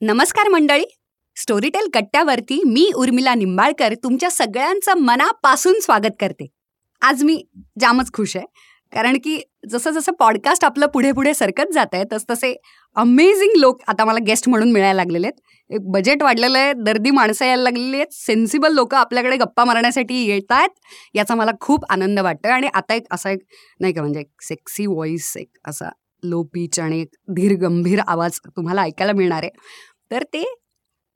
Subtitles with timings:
[0.00, 0.84] नमस्कार मंडळी.
[1.36, 6.46] स्टोरीटेल कट्ट्यावरती मी उर्मिला निंबाळकर तुमच्या सगळ्यांचं मनापासून स्वागत करते.
[7.02, 7.42] आज मी
[7.80, 8.46] जामच खुश आहे.
[8.92, 9.40] कारण की
[9.70, 12.54] जसं जसं पॉडकास्ट आपलं पुढे पुढे सरकत जात आहे तस तसे
[12.96, 15.40] अमेझिंग लोक आता मला गेस्ट म्हणून मिळायला लागलेले आहेत.
[15.70, 20.52] एक बजेट वाढलेलं आहे दर्दी माणसं यायला लागलेली आहेत सेन्सिबल लोक आपल्याकडे गप्पा मारण्यासाठी येत
[20.52, 20.80] आहेत
[21.14, 22.52] याचा मला खूप आनंद वाटतोय.
[22.52, 23.40] आणि आता एक असा एक
[23.80, 25.88] नाही का म्हणजे एक सेक्सी व्हॉइस एक असा
[26.22, 29.50] लो पीच आणि धीर गंभीर आवाज तुम्हाला ऐकायला मिळणार आहे.
[30.10, 30.44] तर ते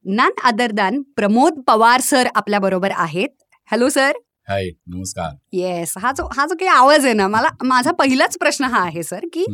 [0.05, 3.29] none other than Pramod Pawar sir आपल्याबरोबर आहेत.
[3.71, 4.13] Hello sir.
[4.49, 5.35] हाय नमस्कार.
[5.53, 9.03] येस हा जो हा जो काही आवाज आहे ना मला माझा पहिलाच प्रश्न हा आहे
[9.03, 9.45] सर की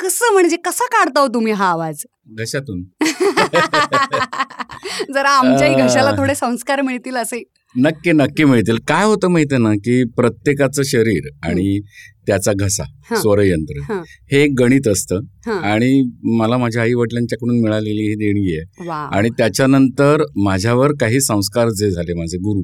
[0.00, 2.04] कसं म्हणजे कसा काढता हो तुम्ही हा आवाज?
[2.38, 2.84] घशातून.
[5.12, 5.76] जरा आमच्याही.
[5.76, 7.42] घशाला थोडे संस्कार मिळतील असे.
[7.74, 8.78] नक्की नक्की मिळतील.
[8.88, 11.80] काय होतं माहितीये ना की प्रत्येकाचं शरीर आणि
[12.26, 12.84] त्याचा घसा.
[13.16, 14.02] स्वरयंत्र हा.
[14.32, 15.20] एक गणित असतं.
[15.50, 16.02] आणि
[16.36, 22.14] मला माझ्या आई वडिलांच्याकडून मिळालेली ही देणगी आहे आणि त्याच्यानंतर माझ्यावर काही संस्कार जे झाले
[22.14, 22.62] माझे गुरु.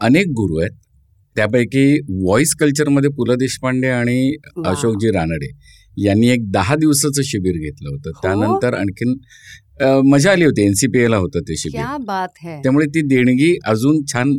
[0.00, 0.76] अनेक गुरु आहेत
[1.36, 4.34] त्यापैकी व्हॉइस कल्चरमध्ये पु ल देशपांडे आणि.
[4.66, 5.50] अशोकजी रानडे
[6.04, 8.20] यांनी एक दहा दिवसाचं शिबिर घेतलं होतं हो?
[8.22, 9.14] त्यानंतर आणखीन
[10.08, 11.80] मजा आली होती एनसीपीएला होतं ते शिबिर
[12.62, 14.32] त्यामुळे ती देणगी अजून छान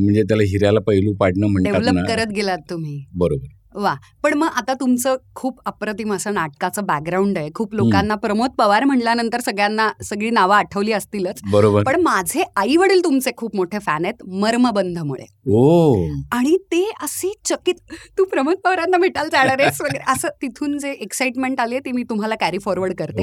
[0.00, 3.04] म्हणजे त्याला हिऱ्याला पैलू पाडणं म्हणतात करत गेलात तुम्ही.
[3.14, 3.46] बरोबर.
[3.74, 3.94] वा.
[4.22, 7.50] पण मग आता तुमचं खूप अप्रतिम असं नाटकाचं बॅकग्राऊंड आहे.
[7.54, 11.40] खूप लोकांना प्रमोद पवार म्हणल्यानंतर सगळ्यांना सगळी नावं आठवली असतीलच.
[11.50, 11.82] बरोबर.
[11.82, 15.24] पण माझे आई वडील तुमचे खूप मोठे फॅन आहेत मर्मबंधमुळे.
[15.46, 15.94] ओ.
[16.32, 17.74] आणि ते असे चकित
[18.18, 19.80] तू प्रमोद पवारांना भेटायला जाणार आहेस?
[19.80, 20.12] वगैरे.
[20.12, 23.22] असं तिथून जे एक्साइटमेंट आली ती मी तुम्हाला कॅरी फॉरवर्ड करते.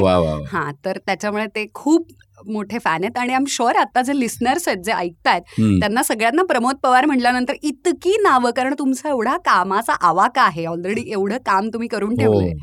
[0.52, 2.08] हा तर त्याच्यामुळे ते खूप
[2.48, 5.42] मोठे फॅन आहेत आणि आम शुअर आता जे लिस्नर्स आहेत जे ऐकतायत.
[5.60, 10.66] त्यांना सगळ्यांना प्रमोद पवार म्हटल्यानंतर इतकी नावं कारण तुमचा एवढा कामाचा आवाका आहे.
[10.66, 12.16] ऑलरेडी एवढं काम तुम्ही करून हो.
[12.16, 12.54] ठेवलंय.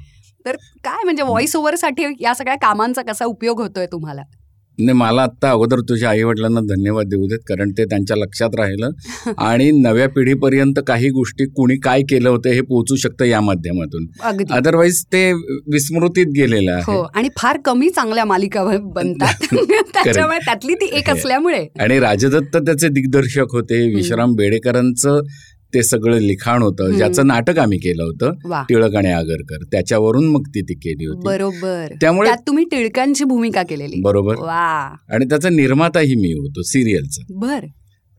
[0.46, 4.22] तर काय म्हणजे व्हॉइस ओव्हरसाठी या सगळ्या कामांचा कसा उपयोग होतोय तुम्हाला?
[4.78, 8.90] नाही मला आत्ता अगोदर तुझ्या आई वडिलांना धन्यवाद देऊ देत कारण ते त्यांच्या लक्षात राहिलं.
[9.38, 14.06] आणि नव्या पिढीपर्यंत काही गोष्टी कुणी काय केलं होतं हे पोहोचू शकतं या माध्यमातून.
[14.50, 15.32] अदरवाईज ते
[15.72, 18.64] विस्मृतीत गेलेलं हो आहे आणि फार कमी चांगल्या मालिका
[18.94, 19.34] बनतात.
[19.94, 21.66] त्याच्यामुळे त्यातली ती एक असल्यामुळे.
[21.80, 25.20] आणि राजदत्त त्याचे दिग्दर्शक होते विश्राम बेडेकरांचं
[25.76, 26.90] ते सगळं लिखाण होतं.
[26.96, 29.64] ज्याचं नाटक आम्ही केलं होतं टिळक आणि आगरकर.
[29.72, 31.26] त्याच्यावरून मग ती ती केली होती.
[31.26, 31.92] बरोबर.
[32.00, 34.00] त्यामुळे तुम्ही टिळकांची भूमिका केलेली.
[34.02, 34.36] बरोबर.
[35.12, 37.22] आणि त्याचा निर्माताही मी होतो सिरियलचा.
[37.30, 37.66] बर.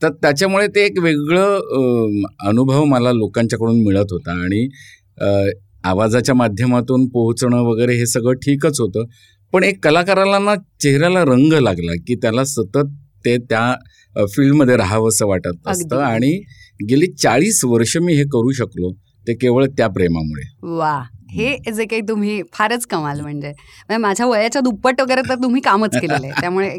[0.02, 4.68] तर त्याच्यामुळे ते एक वेगळं अनुभव मला लोकांच्याकडून मिळत होता आणि
[5.84, 9.06] आवाजाच्या माध्यमातून पोहोचणं वगैरे हे सगळं ठीकच होतं.
[9.54, 12.94] पण एक कलाकाराला ना चेहऱ्याला रंग लागला की त्याला सतत
[13.26, 13.74] ते त्या
[14.36, 15.98] फील्डमध्ये राहावंसं वाटत असतं.
[15.98, 16.32] आणि
[16.80, 18.92] गेली चाळीस वर्ष मी हे करू शकलो
[19.28, 20.44] ते केवळ त्या प्रेमामुळे.
[20.78, 21.02] वा
[21.32, 23.48] हे जे काही तुम्ही फारच कमाल म्हणजे.
[23.48, 26.26] म्हणजे माझ्या वयाच्या दुप्पट वगैरे तर तुम्ही कामच केलेलं.
[26.28, 26.70] आहे त्यामुळे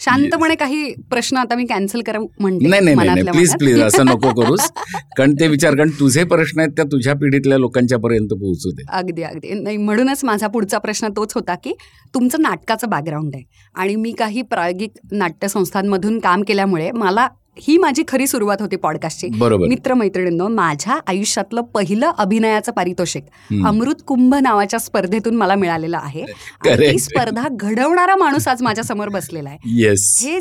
[0.00, 3.54] शांतपणे काही प्रश्न आता मी कॅन्सल करा म्हणते नाही नाही प्लीज.
[3.58, 4.68] प्लीज असं नको करूस.
[5.16, 8.82] कारण ते विचार कारण तुझे प्रश्न आहेत त्या तुझ्या पिढीतल्या लोकांच्या पर्यंत पोहोचू दे.
[8.88, 9.52] अगदी अगदी.
[9.54, 11.72] नाही म्हणूनच माझा पुढचा प्रश्न तोच होता की
[12.14, 13.44] तुमचं नाटकाचं बॅकग्राऊंड आहे.
[13.74, 17.28] आणि मी काही प्रायोगिक नाट्यसंस्थांमधून काम केल्यामुळे मला
[17.60, 19.28] ही माझी खरी सुरुवात होती पॉडकास्टची
[19.68, 23.22] मित्रमैत्रिणींनो माझ्या आयुष्यातलं पहिलं अभिनयाचं पारितोषिक.
[23.66, 26.22] अमृत कुंभ नावाच्या स्पर्धेतून मला मिळालेलं आहे.
[26.60, 26.98] आणि Correct.
[26.98, 29.88] स्पर्धा घडवणारा माणूस आज माझ्यासमोर बसलेला आहे.
[29.94, 30.38] हे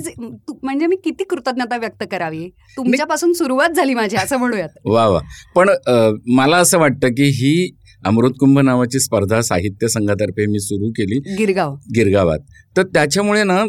[0.63, 2.49] म्हणजे मी किती कृतज्ञता व्यक्त करावी?
[2.77, 4.69] तुमच्यापासून सुरुवात झाली माझी असं म्हणूयात.
[4.85, 5.19] वा वा.
[5.55, 5.69] पण
[6.27, 11.35] मला असं वाटतं की ही अमृतकुंभ नावाची स्पर्धा साहित्य संघातर्फे मी सुरू केली.
[11.37, 11.75] गिरगाव.
[11.95, 12.39] गिरगावात.
[12.77, 13.63] तर त्याच्यामुळे ना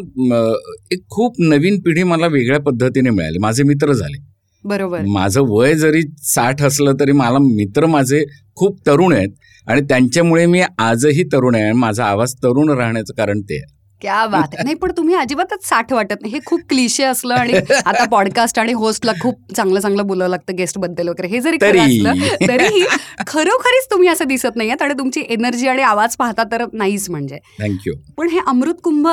[0.91, 3.37] एक खूप नवीन पिढी मला वेगळ्या पद्धतीने मिळाली.
[3.37, 4.17] माझे मित्र झाले.
[4.63, 5.01] बरोबर.
[5.01, 8.23] माझं वय जरी साठ असलं तरी मला मित्र माझे
[8.55, 9.29] खूप तरुण आहेत.
[9.67, 13.78] आणि त्यांच्यामुळे मी आजही तरुण आहे आणि माझा आवाज तरुण राहण्याचं कारण ते आहे.
[14.01, 14.63] क्या बात आहे.
[14.63, 16.33] नाही पण तुम्ही अजिबातच साठ वाटत नाही.
[16.33, 17.53] हे खूप क्लिशे असलं आणि
[17.85, 21.27] आता पॉडकास्ट आणि होस्टला खूप चांगलं चांगलं बोलावं लागतं गेस्टबद्दल वगैरे.
[21.27, 21.97] हे जरी खरं तरी.
[21.99, 22.85] असलं तरीही
[23.27, 27.37] खरोखरीच तुम्ही असं दिसत नाहीयेत आणि तुमची एनर्जी आणि आवाज पाहता तर नाहीच म्हणजे.
[27.59, 29.07] थँक्यू पण हे अमृत कुंभ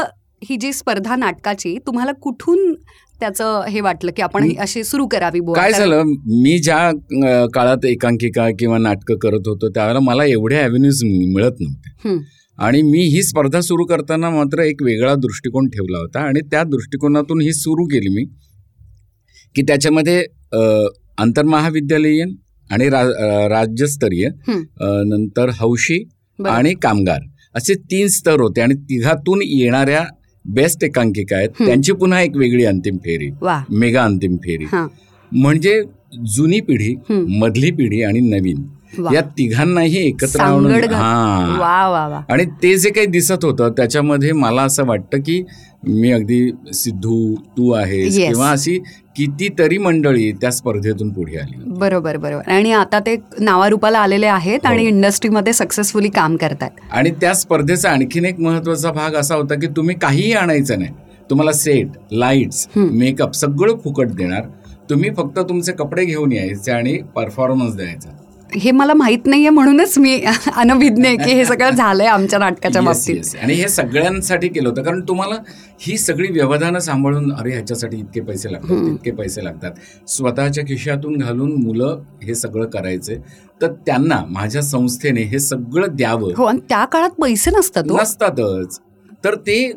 [0.45, 2.73] ही जी स्पर्धा नाटकाची तुम्हाला कुठून
[3.21, 6.03] त्याचं हे वाटलं की आपण अशी सुरू करावी काय झालं?
[6.43, 6.91] मी ज्या
[7.55, 12.17] काळात एकांकिका किंवा नाटकं करत होतो त्यावेळेला मला एवढे अव्हेन्यूज मिळत नव्हते.
[12.58, 17.41] आणि मी ही स्पर्धा सुरू करताना मात्र एक वेगळा दृष्टिकोन ठेवला होता आणि त्या दृष्टिकोनातून
[17.41, 18.25] ही सुरू केली मी
[19.56, 20.25] की त्याच्यामध्ये
[21.19, 22.35] आंतरमहाविद्यालयीन
[22.70, 23.03] आणि रा,
[23.49, 24.29] राज्यस्तरीय
[24.81, 26.03] नंतर हौशी.
[26.38, 27.20] आणि कामगार
[27.55, 30.05] असे तीन स्तर होते आणि तिघातून येणाऱ्या
[30.44, 31.50] बेस्ट एकांकिका आहेत.
[31.61, 33.31] त्यांची पुन्हा एक वेगळी अंतिम फेरी
[33.70, 34.64] मेगा अंतिम फेरी
[35.32, 35.81] म्हणजे
[36.35, 36.94] जुनी पिढी.
[37.38, 38.62] मधली पिढी आणि नवीन.
[39.14, 41.56] या तिघांनाही एकत्र आणून हा.
[41.58, 42.20] वा वा वा.
[42.28, 45.43] आणि ते जे काही दिसत होतं त्याच्यामध्ये मला असं वाटतं की
[45.88, 48.28] मी अगदी सिद्धू तू आहेस Yes.
[48.28, 48.78] किंवा अशी
[49.16, 52.50] कितीतरी मंडळी त्या स्पर्धेतून पुढे आली बरोबर बरोबर.
[52.52, 54.88] आणि आता ते नावारूपाला आलेले आहेत आणि हो.
[54.88, 59.96] इंडस्ट्रीमध्ये सक्सेसफुली काम करतात आणि त्या स्पर्धेचा आणखीन एक महत्त्वाचा भाग असा होता की तुम्ही
[59.96, 60.90] काहीही आणायचं नाही.
[61.31, 62.69] तुम्हाला सेट लाईट्स.
[62.76, 64.43] मेकअप सगळं फुकट देणार.
[64.90, 68.10] तुम्ही फक्त तुमचे कपडे घेऊन यायचे आणि परफॉर्मन्स द्यायचा.
[68.56, 70.20] हे मला माहीत नाहीये म्हणूनच मी
[70.56, 73.37] अनभिज्ञ आहे की हे सगळं झालंय आमच्या नाटकाच्या बाबतीत.
[73.43, 74.82] आणि हे सगळ्यांसाठी केलं होतं.
[74.82, 75.35] कारण तुम्हाला
[75.81, 78.88] ही सगळी व्यवधानं सांभाळून अरे ह्याच्यासाठी इतके पैसे लागतात.
[78.88, 79.70] इतके पैसे लागतात.
[80.08, 83.17] स्वतःच्या खिशातून घालून मुलं हे सगळं करायचे.
[83.62, 86.32] तर त्यांना माझ्या संस्थेने हे सगळं द्यावं.
[86.37, 87.97] हो आणि त्या काळात पैसे नसतात हो.
[88.00, 88.81] नसतातच.
[89.25, 89.73] तर ते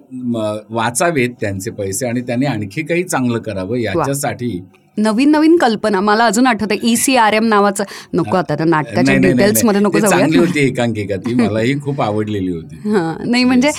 [0.70, 4.62] वाचावेत त्यांचे पैसे आणि त्यांनी आणखी काही चांगलं करावं याच्यासाठी
[5.01, 6.00] नवीन नवीन कल्पना.
[6.00, 7.84] मला अजून आठवतं ई सी आर एम नावाचं.
[8.13, 9.81] नको आता त्या नाटकाच्या डिटेल्समध्ये.
[9.81, 10.25] नको जाऊया.
[10.40, 11.34] होती एकांकिका ती.
[11.50, 12.90] मलाही खूप आवडलेली होती.
[12.90, 13.13] हा.
[13.25, 13.72] नाही म्हणजे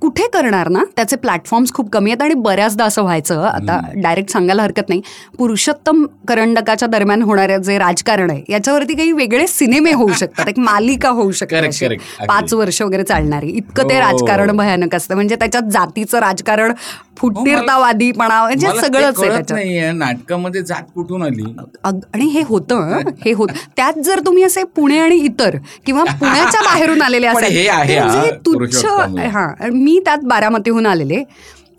[0.00, 3.42] कुठे करणार ना त्याचे प्लॅटफॉर्म्स खूप कमी आहेत आणि बऱ्याचदा असं व्हायचं.
[3.42, 5.00] आता डायरेक्ट सांगायला हरकत नाही.
[5.38, 10.48] पुरुषोत्तम करंडकाच्या दरम्यान होणारे जे राजकारण आहे याच्यावरती काही वेगळे सिनेमे होऊ शकतात.
[10.48, 11.84] एक मालिका होऊ शकते Correct, अशी.
[11.86, 12.02] correct.
[12.18, 12.26] अगदी.
[12.28, 13.48] पाच वर्ष वगैरे चालणारी.
[13.48, 14.00] इतकं ते हो.
[14.00, 15.14] राजकारण भयानक असतं.
[15.14, 16.72] म्हणजे त्याच्यात जातीचं राजकारण
[17.18, 19.58] फुटीरतावादीपणा म्हणजे सगळंच आहे त्याच्यात.
[20.48, 21.44] नाटकामध्ये जात कुठून आली
[21.84, 22.76] आणि हे होतं
[23.26, 25.56] हं, होत त्यात जर तुम्ही असे पुणे आणि इतर
[25.86, 27.68] किंवा पुण्याच्या बाहेरून आलेले असेल हे
[27.98, 28.84] म्हणजे हा, तुच्छ.
[29.32, 31.22] हा मी त्यात बारामतीहून आलेले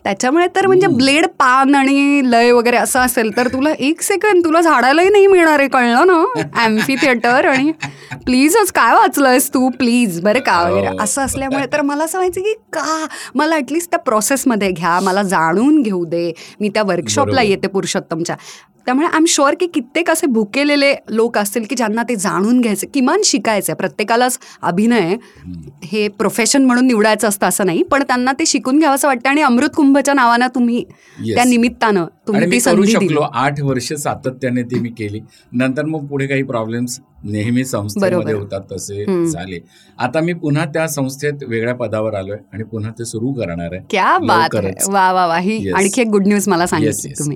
[0.04, 4.62] त्याच्यामुळे तर म्हणजे ब्लेड पान आणि लय वगैरे असं असेल तर तुला एक सेकंड तुला
[4.62, 6.42] झाडालाही नाही मिळणार आहे कळलं ना?
[6.56, 7.72] ॲम्फी थिएटर आणि
[8.26, 9.70] प्लीजच काय वाचलंयस तू?
[9.70, 10.62] प्लीज बरं का?
[10.62, 10.98] वगैरे हो.
[11.00, 13.06] असं असल्यामुळे तर मला असं व्हायचं की का?
[13.36, 16.34] मला ॲटलिस्ट त्या प्रोसेसमध्ये घ्या मला जाणून घेऊ दे.
[16.60, 17.42] मी त्या वर्कशॉपला.
[17.42, 18.36] येते पुरुषोत्तमच्या.
[18.90, 22.88] त्यामुळे आय एम शुअर की कित्येक असे भुकेलेले लोक असतील की ज्यांना ते जाणून घ्यायचं
[22.94, 25.16] किमान शिकायचं प्रत्येकालाच अभिनय
[25.84, 29.42] हे प्रोफेशन म्हणून निवडायचं असतं असं नाही पण त्यांना ते शिकून घ्यावं असं वाटतं आणि
[29.42, 30.84] अमृत कुंभच्या नावानं तुम्ही.
[31.36, 35.20] त्या निमित्तानं तुम्ही करू शकलो आठ वर्ष सातत्याने ते मी केली
[35.54, 38.34] नंतर मग पुढे काही प्रॉब्लेम्स नेहमी संस्थेमध्ये.
[38.34, 39.06] होतात तसे.
[39.26, 39.60] झाले
[40.00, 44.18] आता मी पुन्हा त्या संस्थेत वेगळ्या पदावर आलोय आणि पुन्हा ते सुरू करणार आहे क्या
[44.20, 44.56] बात.
[44.88, 45.70] वा वा वा ही.
[45.70, 47.36] आणखी एक गुड न्यूज मला सांगितली तुम्ही.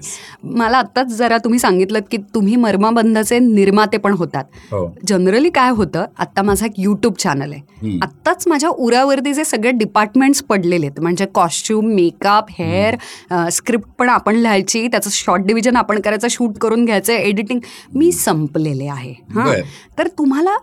[0.53, 6.05] मला आत्ताच जरा तुम्ही सांगितलं की तुम्ही मर्माबंधाचे निर्माते पण होतात हो जनरली काय होतं
[6.17, 7.97] आत्ता माझा एक युट्यूब चॅनल आहे.
[8.03, 14.35] आत्ताच माझ्या उरावरती जे सगळे डिपार्टमेंट्स पडलेले आहेत म्हणजे कॉस्ट्युम मेकअप हेअर स्क्रिप्ट पण आपण
[14.35, 17.59] लिहायची त्याचं शॉर्ट डिव्हिजन आपण करायचं शूट करून घ्यायचं एडिटिंग
[17.95, 19.53] मी संपलेले आहे हां.
[19.97, 20.57] तर तुम्हाला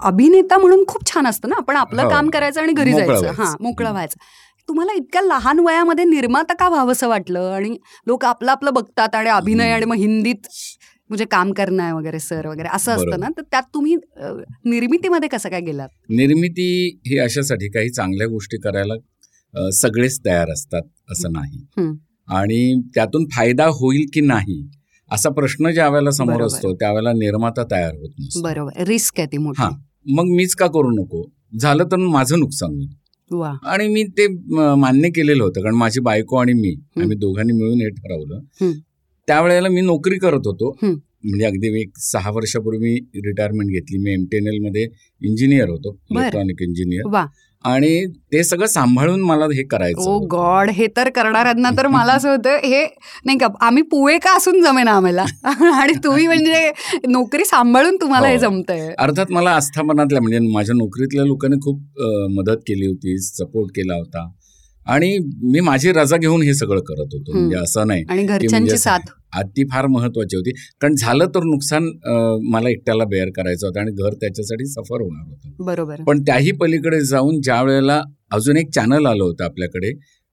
[0.00, 2.08] अभिनेता म्हणून खूप छान असतं ना आपण आपलं हो.
[2.10, 3.32] काम करायचं आणि घरी जायचं.
[3.32, 4.18] हां मोकळं व्हायचं
[4.68, 7.76] तुम्हाला इतक्या लहान वयामध्ये निर्माता का व्हावंसं वाटलं आणि
[8.06, 10.46] लोक आपलं आपलं बघतात आणि अभिनय आणि मग हिंदीत
[11.10, 13.18] म्हणजे काम करणं आहे वगैरे सर वगैरे असं असतं.
[13.20, 13.96] ना तर त्यात तुम्ही
[14.64, 16.66] निर्मितीमध्ये कसं काय गेलात निर्मिती
[17.06, 18.94] ही अशासाठी काही चांगल्या गोष्टी करायला
[19.72, 21.64] सगळेच तयार असतात असं नाही.
[22.28, 24.62] आणि त्यातून फायदा होईल की नाही
[25.10, 26.42] असा प्रश्न ज्या वेळेला समोर.
[26.42, 28.42] असतो त्यावेळेला निर्माता तयार होत नसतो.
[28.42, 28.82] बरोबर.
[28.86, 29.68] रिस्क आहे ती हा.
[30.06, 31.24] मग मीच का करू नको?
[31.60, 32.88] झालं तर माझं नुकसान होईल.
[33.66, 34.26] आणि मी ते
[34.76, 38.72] मान्य केलेलं होतं कारण माझी बायको आणि मी आम्ही दोघांनी मिळून हे ठरवलं.
[39.28, 40.76] त्यावेळेला मी नोकरी करत होतो.
[40.82, 43.98] म्हणजे अगदी मी एक सहा वर्षापूर्वी मी रिटायरमेंट घेतली.
[43.98, 44.86] मी एमटीएनएलमध्ये
[45.20, 45.96] इंजिनियर होतो.
[46.10, 47.02] इलेक्ट्रॉनिक इंजिनियर
[47.64, 50.26] आणि ते सगळं सांभाळून मला हे करायचं ओ होतं.
[50.30, 52.84] गॉड हे तर करणाऱ्यांना तर मला असं होतं हे
[53.26, 55.24] नाही का आम्ही पुळे का असून जमेना आम्हाला
[55.74, 56.70] आणि तुम्ही म्हणजे
[57.08, 58.40] नोकरी सांभाळून तुम्हाला हे हो.
[58.40, 61.80] जमतंय अर्थात मला आस्थापनातल्या म्हणजे माझ्या नोकरीतल्या लोकांनी खूप
[62.32, 64.28] मदत केली होती सपोर्ट केला होता
[64.86, 65.16] आणि
[65.52, 67.32] मी माझी रजा घेऊन हे सगळं करत होतो.
[67.32, 69.10] म्हणजे असं नाही आणि घरच्यांची म्हणजे साथ.
[69.46, 70.50] ती फार महत्वाची होती.
[70.80, 71.84] कारण झालं तर नुकसान
[72.52, 75.64] मला एकट्याला बेअर करायचं होतं आणि घर त्याच्यासाठी सफर होणार होतं.
[75.64, 76.02] बरोबर.
[76.06, 79.92] पण त्याही पलीकडे जाऊन ज्या वेळेला अजून एक चॅनल आलं होतं आपल्याकडे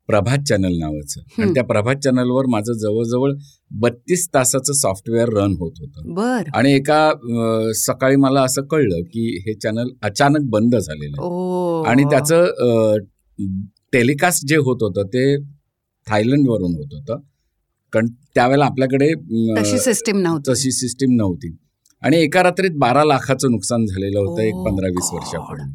[0.10, 1.22] प्रभात चॅनल नावाचं.
[1.42, 3.34] आणि त्या प्रभात चॅनलवर माझं जवळजवळ
[3.72, 6.14] बत्तीस तासाचं सॉफ्टवेअर रन होत होतं.
[6.14, 6.50] बर.
[6.56, 11.90] आणि एका सकाळी मला असं कळलं की हे चॅनल अचानक बंद झालेलं आहे.
[11.92, 12.98] आणि त्याचं
[13.92, 15.38] टेलिकास्ट जे होत होतं ते
[16.08, 17.20] थायलंडवरून होत होतं.
[17.94, 19.12] कारण त्यावेळेला आपल्याकडे
[19.62, 20.52] तशी सिस्टीम नव्हती.
[20.52, 21.56] तशी सिस्टीम नव्हती.
[22.02, 25.10] आणि एका रात्रीत बारा लाखाचं नुकसान झालेलं होतं एक पंधरा वीस.
[25.14, 25.74] वर्षापूर्वी.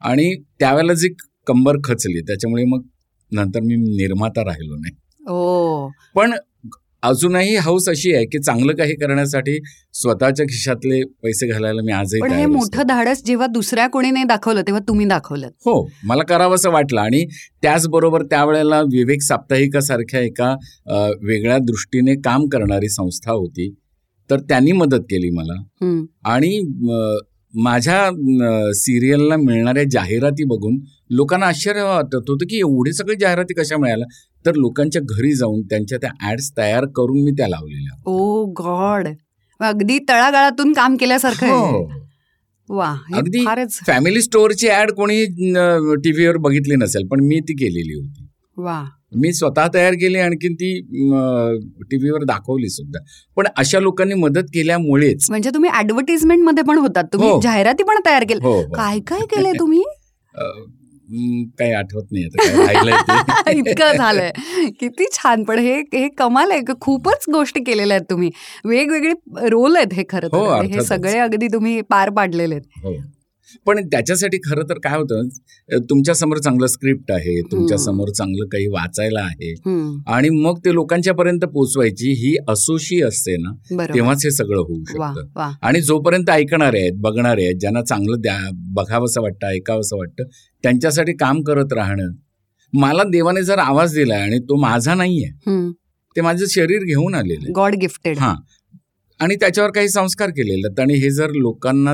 [0.00, 1.08] आणि त्यावेळेला जी
[1.46, 2.82] कंबर खचली त्याच्यामुळे मग
[3.32, 4.96] नंतर मी निर्माता राहिलो नाही.
[5.28, 5.88] ओ.
[6.14, 6.32] पण
[7.02, 9.58] अजूनही हौस अशी आहे की चांगलं काही करण्यासाठी
[9.92, 12.46] स्वतःच्या खिशातले पैसे घालायला मी आजही पण हे.
[12.46, 17.24] मोठं धाडस जेव्हा दुसऱ्या कोणी नाही दाखवलं तेव्हा तुम्ही दाखवलं हो मला करावंसं वाटलं आणि
[17.62, 20.54] त्याचबरोबर त्यावेळेला विवेक साप्ताहिकासारख्या एका
[21.22, 23.74] वेगळ्या दृष्टीने काम करणारी संस्था होती
[24.30, 25.62] तर त्यांनी मदत केली मला.
[26.24, 26.58] आणि
[27.54, 30.78] माझ्या सिरियलला मिळणाऱ्या जाहिराती बघून
[31.10, 34.06] लोकांना आश्चर्य वाटत होतं की एवढे सगळे जाहिराती कशा मिळाल्या?
[34.46, 37.96] तर लोकांच्या घरी जाऊन त्यांच्या त्या ऍड्स तयार करून मी त्या लावलेल्या.
[38.06, 39.08] Oh God!
[39.60, 41.84] अगदी तळागाळातून काम केल्यासारखं हो.
[42.68, 43.44] वा अगदी
[43.86, 45.24] फॅमिली स्टोअरची ऍड कोणी
[46.04, 48.26] टीव्हीवर बघितली नसेल पण मी ती केलेली होती.
[48.56, 48.84] वा.
[49.16, 50.80] मी स्वतः तयार केली आणखीन ती
[51.90, 52.98] टीव्हीवर दाखवली सुद्धा.
[53.36, 57.04] पण अशा लोकांनी मदत केल्यामुळेच म्हणजे तुम्ही ऍडव्हर्टिजमेंटमध्ये पण होतात.
[57.12, 57.40] तुम्ही हो.
[57.40, 58.48] जाहिराती पण तयार केल्या.
[58.48, 58.72] हो हो.
[58.72, 59.82] काय काय केलंय तुम्ही?
[61.58, 62.24] काही आठवत नाही.
[63.58, 64.30] इतकं झालंय.
[64.80, 65.44] किती छान.
[65.44, 66.60] पण हे हे कमाल आहे.
[66.80, 68.30] खूपच गोष्टी केलेल्या आहेत तुम्ही.
[68.64, 69.12] वेगवेगळे
[69.48, 70.82] रोल आहेत हे खरं हो, हे.
[70.82, 72.86] सगळे अगदी तुम्ही पार पाडलेले आहेत.
[73.66, 77.76] पण त्याच्यासाठी खरं तर काय होतं तुमच्यासमोर चांगलं स्क्रिप्ट आहे तुमच्या.
[77.78, 79.52] समोर चांगलं काही वाचायला आहे
[80.06, 83.52] आणि मग ते लोकांच्या पर्यंत पोचवायची ही असोशी असते ना
[83.86, 85.50] तेव्हाच हे सगळं होऊ शकतं.
[85.62, 88.38] आणि जोपर्यंत ऐकणारे आहेत बघणारे आहेत ज्यांना चांगलं द्या
[88.74, 90.24] बघावंसं वाटतं ऐकावंसं वाटतं
[90.64, 92.10] त्यांच्यासाठी काम करत राहणं.
[92.72, 95.30] मला देवाने जर आवाज दिलाय आणि तो माझा नाहीये
[96.16, 98.34] ते माझं शरीर घेऊन आलेलं गॉड गिफ्टेड हा.
[99.20, 101.92] आणि त्याच्यावर काही संस्कार केलेले आणि हे जर लोकांना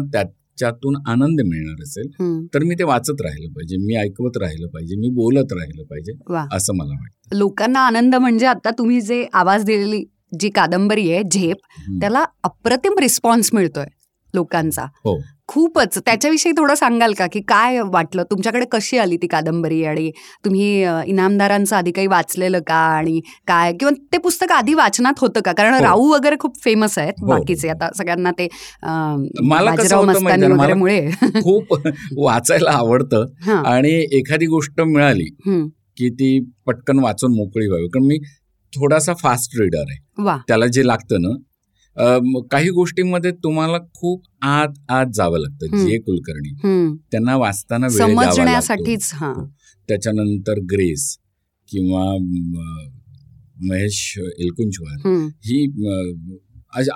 [0.58, 2.08] त्याच्यातून आनंद मिळणार असेल
[2.54, 6.12] तर मी ते वाचत राहिलं पाहिजे मी ऐकवत राहिलं पाहिजे मी बोलत राहिलं पाहिजे
[6.56, 10.04] असं मला वाटतं लोकांना आनंद म्हणजे आता तुम्ही जे आवाज दिलेली
[10.40, 11.56] जी कादंबरी आहे झेप.
[12.00, 13.86] त्याला अप्रतिम रिस्पॉन्स मिळतोय
[14.34, 15.16] लोकांचा हो.
[15.48, 15.98] खूपच.
[15.98, 17.26] त्याच्याविषयी थोडं सांगाल का?
[17.32, 18.22] की काय वाटलं?
[18.30, 19.82] तुमच्याकडे कशी आली ती कादंबरी?
[19.84, 20.10] आणि
[20.44, 20.66] तुम्ही
[21.06, 22.74] इनामदारांचं आधी काही वाचलेलं का?
[22.74, 23.72] आणि काय?
[23.72, 25.52] किंवा ते पुस्तक आधी वाचनात होतं का?
[25.52, 25.80] कारण हो.
[25.80, 27.26] राहू वगैरे खूप फेमस आहेत हो.
[27.26, 27.68] बाकीचे.
[27.68, 28.48] आता सगळ्यांना ते
[29.48, 29.74] मला
[31.42, 31.74] खूप
[32.18, 33.26] वाचायला आवडतं.
[33.64, 35.28] आणि एखादी गोष्ट मिळाली.
[35.98, 37.86] की ती पटकन वाचून मोकळी व्हावी.
[37.86, 38.18] कारण मी
[38.72, 40.22] थोडासा फास्ट रीडर आहे.
[40.24, 40.36] वा.
[40.48, 41.28] त्याला जे लागतं ना
[42.50, 45.76] काही गोष्टींमध्ये तुम्हाला खूप आत आत जावं लागतं.
[45.86, 46.52] जे कुलकर्णी.
[47.12, 47.88] त्यांना वाचताना.
[47.88, 49.32] समजण्यासाठीच हा
[49.88, 51.16] त्याच्यानंतर ग्रेस
[51.68, 52.04] किंवा
[53.60, 55.08] महेश एलकुंचवार.
[55.44, 55.66] ही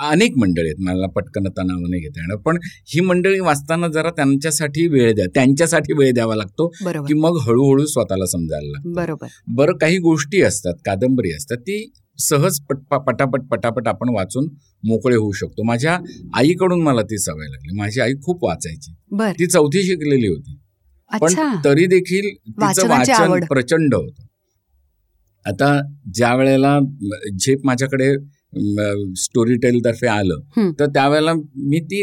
[0.03, 4.11] अनेक मंडळी आहेत मला पटकन आता नावं नाही घेता येणार पण ही मंडळी वाचताना जरा
[4.11, 6.67] त्यांच्यासाठी वेळ द्या त्यांच्यासाठी वेळ द्यावा लागतो
[7.07, 11.83] की मग हळूहळू स्वतःला समजायला लागतं बरोबर बरं काही गोष्टी असतात कादंबरी असतात ती
[12.23, 14.49] सहज पटपा पटापट पटापट आपण वाचून
[14.85, 15.63] मोकळे होऊ शकतो.
[15.63, 15.99] माझ्या
[16.35, 17.77] आईकडून मला ती सवय लागली.
[17.79, 18.93] माझी आई खूप वाचायची.
[19.39, 20.59] ती चौथी शिकलेली होती.
[21.21, 23.45] पण तरी देखील तिचं वाचन.
[23.45, 24.23] प्रचंड होतं.
[25.47, 25.81] आता
[26.15, 26.79] ज्या वेळेला
[27.41, 28.15] झेप माझ्याकडे
[29.17, 30.71] स्टोरी टेल तर्फे आलं.
[30.81, 32.03] तर त्यावेळेला मी ती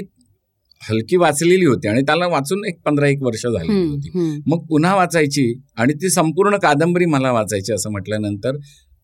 [0.82, 4.42] हलकी वाचलेली होती आणि त्याला वाचून एक पंधरा एक वर्ष झालेली हम्म, होती.
[4.48, 8.56] मग पुन्हा वाचायची आणि ती संपूर्ण कादंबरी मला वाचायची असं म्हटल्यानंतर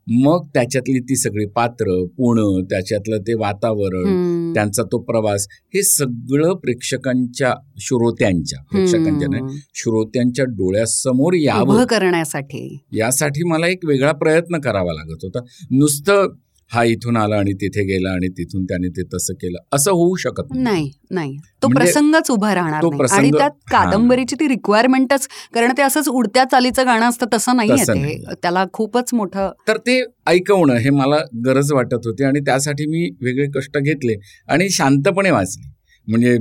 [0.07, 4.53] मग त्याच्यातली ती सगळी पात्र पुणं त्याच्यातलं ते वातावरण.
[4.53, 9.57] त्यांचा तो प्रवास हे सगळं प्रेक्षकांच्या श्रोत्यांच्या प्रेक्षकांच्या नाही.
[9.73, 15.39] श्रोत्यांच्या डोळ्यासमोर यावं करण्यासाठी यासाठी मला एक वेगळा प्रयत्न करावा लागत होता
[15.71, 16.27] नुसतं
[16.71, 19.57] हा इथून आला आणि तिथे गेला आणि तिथून त्याने ते तसं केलं.
[19.71, 20.91] असं होऊ शकत नाही.
[21.11, 23.51] नाही तो म्हणजे प्रसंगच उभा राहणार प्रसंग- आणि त्यात.
[23.71, 28.17] कादंबरीची ती रिक्वायरमेंटच कारण ते असंच उडत्या चालीचं गाणं असतं तसं नाही.
[28.41, 33.47] त्याला खूपच मोठं तर ते ऐकवणं हे मला गरज वाटत होती आणि त्यासाठी मी वेगळे
[33.55, 34.15] कष्ट घेतले
[34.47, 35.73] आणि शांतपणे वाचले.
[36.07, 36.37] म्हणजे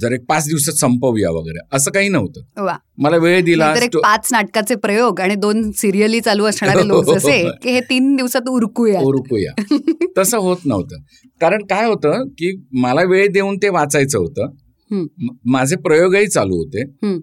[0.00, 2.66] जर एक पाच दिवसात संपवूया वगैरे असं काही नव्हतं.
[2.98, 7.42] मला वेळ दिला नाहीतर एक पाच नाटकाचे प्रयोग आणि दोन सिरियली चालू असणारे लोक जसे
[7.62, 9.00] की हे तीन दिवसात उरकूया.
[9.00, 9.52] ओरकूया
[10.18, 10.96] तसं होत नव्हतं.
[11.40, 14.50] कारण काय होतं की मला वेळ देऊन ते वाचायचं होतं.
[14.90, 15.06] हं.
[15.44, 16.82] माझे प्रयोगही चालू होते.
[16.82, 17.18] हं.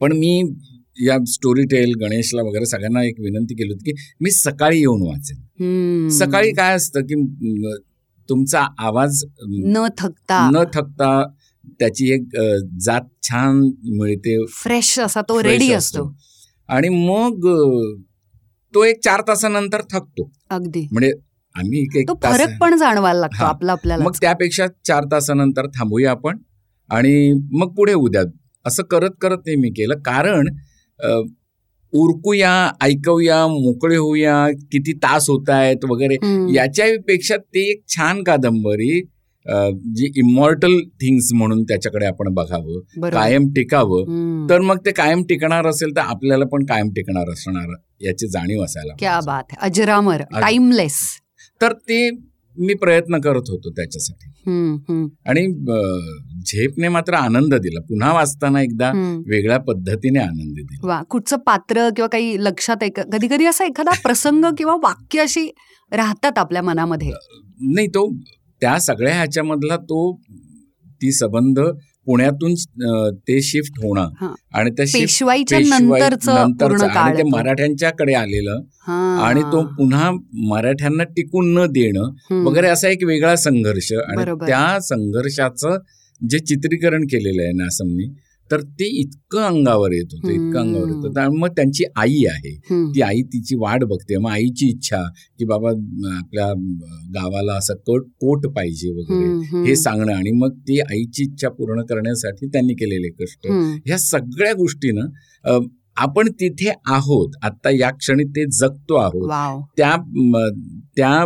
[0.00, 0.42] पण मी
[1.06, 6.08] या स्टोरी टेल गणेशला वगैरे सगळ्यांना एक विनंती केली होती की मी सकाळी येऊन वाचेन.
[6.08, 7.14] सकाळी काय असतं की
[8.28, 10.48] तुमचा आवाज न थकता.
[10.52, 11.22] न थकता
[11.80, 12.28] त्याची एक
[12.80, 13.60] जात छान
[13.90, 14.36] मिळते.
[14.52, 16.12] फ्रेश असा तो रेडी असतो.
[16.68, 17.46] आणि मग
[18.74, 20.30] तो एक चार तासानंतर थकतो.
[20.50, 20.86] अगदी.
[20.92, 21.12] म्हणजे
[21.54, 21.84] आम्ही
[22.22, 23.44] फरक पण जाणवायला लागतो.
[23.44, 24.04] आपला आपल्याला.
[24.04, 26.38] मग त्यापेक्षा चार तासानंतर थांबूया आपण
[26.90, 28.22] आणि मग पुढे उद्या.
[28.64, 29.98] असं करत करत ते मी केलं.
[29.98, 30.48] कारण
[31.92, 36.14] उरकूया ऐकूया मोकळे होऊया किती तास होत आहेत वगैरे
[36.54, 39.02] याच्यापेक्षा ते एक छान कादंबरी
[39.94, 44.46] जी इमॉर्टल थिंग्स म्हणून त्याच्याकडे आपण बघावं कायम टिकावं.
[44.50, 48.92] तर मग ते कायम टिकणार असेल तर आपल्याला पण कायम टिकणार असणार याची जाणीव असायला
[48.98, 49.20] क्या.
[49.26, 51.00] बात अजरामर अज- टाइमलेस
[51.60, 52.10] तर ते
[52.58, 54.31] मी प्रयत्न करत होतो त्याच्यासाठी.
[54.46, 55.46] आणि
[56.46, 57.80] झेपने मात्र आनंद दिला.
[57.80, 58.92] पुन्हा वाचताना एकदा
[59.26, 60.86] वेगळ्या पद्धतीने आनंद दिला.
[60.88, 65.50] वा कुठचं पात्र किंवा काही लक्षात आहे कधी कधी असा एखादा प्रसंग किंवा वाक्य अशी
[65.92, 67.10] राहतात आपल्या मनामध्ये.
[67.60, 68.14] नाही तो
[68.60, 70.20] त्या सगळ्या ह्याच्यामधला तो
[70.86, 71.60] ती संबंध
[72.06, 72.54] पुण्यातून
[73.12, 74.08] ते शिफ्ट होणं.
[74.54, 75.14] आणि त्या शिफ्ट
[76.34, 77.22] नंतरचं आणि ते.
[77.30, 78.60] मराठ्यांच्याकडे आलेलं.
[79.22, 82.10] आणि तो पुन्हा मराठ्यांना टिकून न देणं.
[82.44, 84.16] वगैरे असा एक वेगळा संघर्ष आणि.
[84.46, 85.76] त्या संघर्षाचं
[86.30, 88.04] जे चित्रीकरण केलेलं आहे नासमनी
[88.52, 91.04] तर ते इतकं अंगावर येत होतं इतकं अंगावर येत.
[91.06, 92.54] होतं मग त्यांची आई आहे.
[92.94, 95.02] ती आई तिची वाट बघते मग आईची इच्छा
[95.38, 95.70] की बाबा
[96.10, 96.46] आपल्या
[97.14, 99.64] गावाला असं कोट कोट पाहिजे वगैरे.
[99.66, 103.46] हे सांगणं आणि मग ती आईची इच्छा पूर्ण करण्यासाठी त्यांनी केलेले कष्ट.
[103.86, 105.60] ह्या सगळ्या गोष्टीनं
[105.96, 109.28] आपण तिथे आहोत आता या क्षणी ते जगतो आहोत.
[109.76, 109.94] त्या
[110.96, 111.24] त्या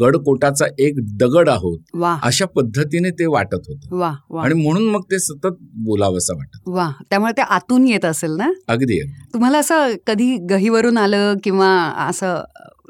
[0.00, 1.78] गडकोटाचा एक दगड आहोत.
[2.22, 4.38] अशा पद्धतीने ते वाटत होतं.
[4.42, 6.90] आणि म्हणून मग ते सतत बोलावंसं वाटत वा.
[7.10, 8.50] त्यामुळे ते आतून येत असेल ना?
[8.68, 9.00] अगदी
[9.34, 11.70] तुम्हाला असं कधी गहीवरून आलं किंवा
[12.08, 12.42] असं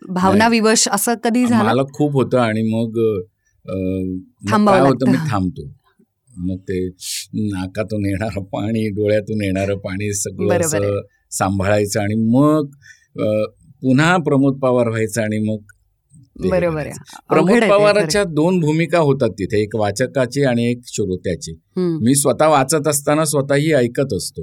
[0.08, 1.64] भावना विवश असं कधी झालं?
[1.64, 2.98] मला खूप होतं आणि मग
[4.44, 5.10] काय होतं?
[5.10, 5.16] मी.
[5.30, 5.68] थांबतो.
[6.40, 6.86] मग ते
[7.34, 10.56] नाकातून येणारं पाणी डोळ्यातून येणारं पाणी सगळं.
[10.56, 12.70] असं सांभाळायचं आणि मग
[13.82, 15.74] पुन्हा प्रमोद पवार व्हायचं आणि मग
[16.40, 16.88] बरोबर
[17.28, 21.52] प्रमोद पवाराच्या दोन भूमिका होतात तिथे एक वाचकाची आणि एक श्रोत्याची.
[21.76, 24.42] मी स्वतः वाचत असताना स्वतःही ऐकत असतो.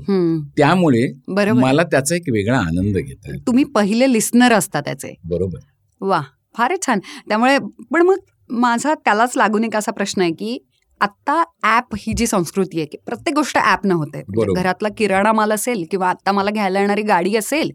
[0.57, 1.07] त्यामुळे
[1.53, 5.13] मला त्याचा एक वेगळा आनंद घेता तुम्ही पहिले लिस्नर असता त्याचे.
[5.25, 5.59] बरोबर.
[6.01, 6.21] वा
[6.57, 6.99] फारच छान.
[7.29, 7.57] त्यामुळे
[7.91, 8.17] पण मग
[8.49, 10.57] माझा त्यालाच लागून एक असा प्रश्न आहे की
[11.01, 11.33] आत्ता
[11.77, 14.61] ऍप ही जी संस्कृती आहे की प्रत्येक गोष्ट ऍप न होते म्हणजे.
[14.61, 17.71] घरातला किराणा माल असेल किंवा आत्ता मला घ्यायला येणारी गाडी असेल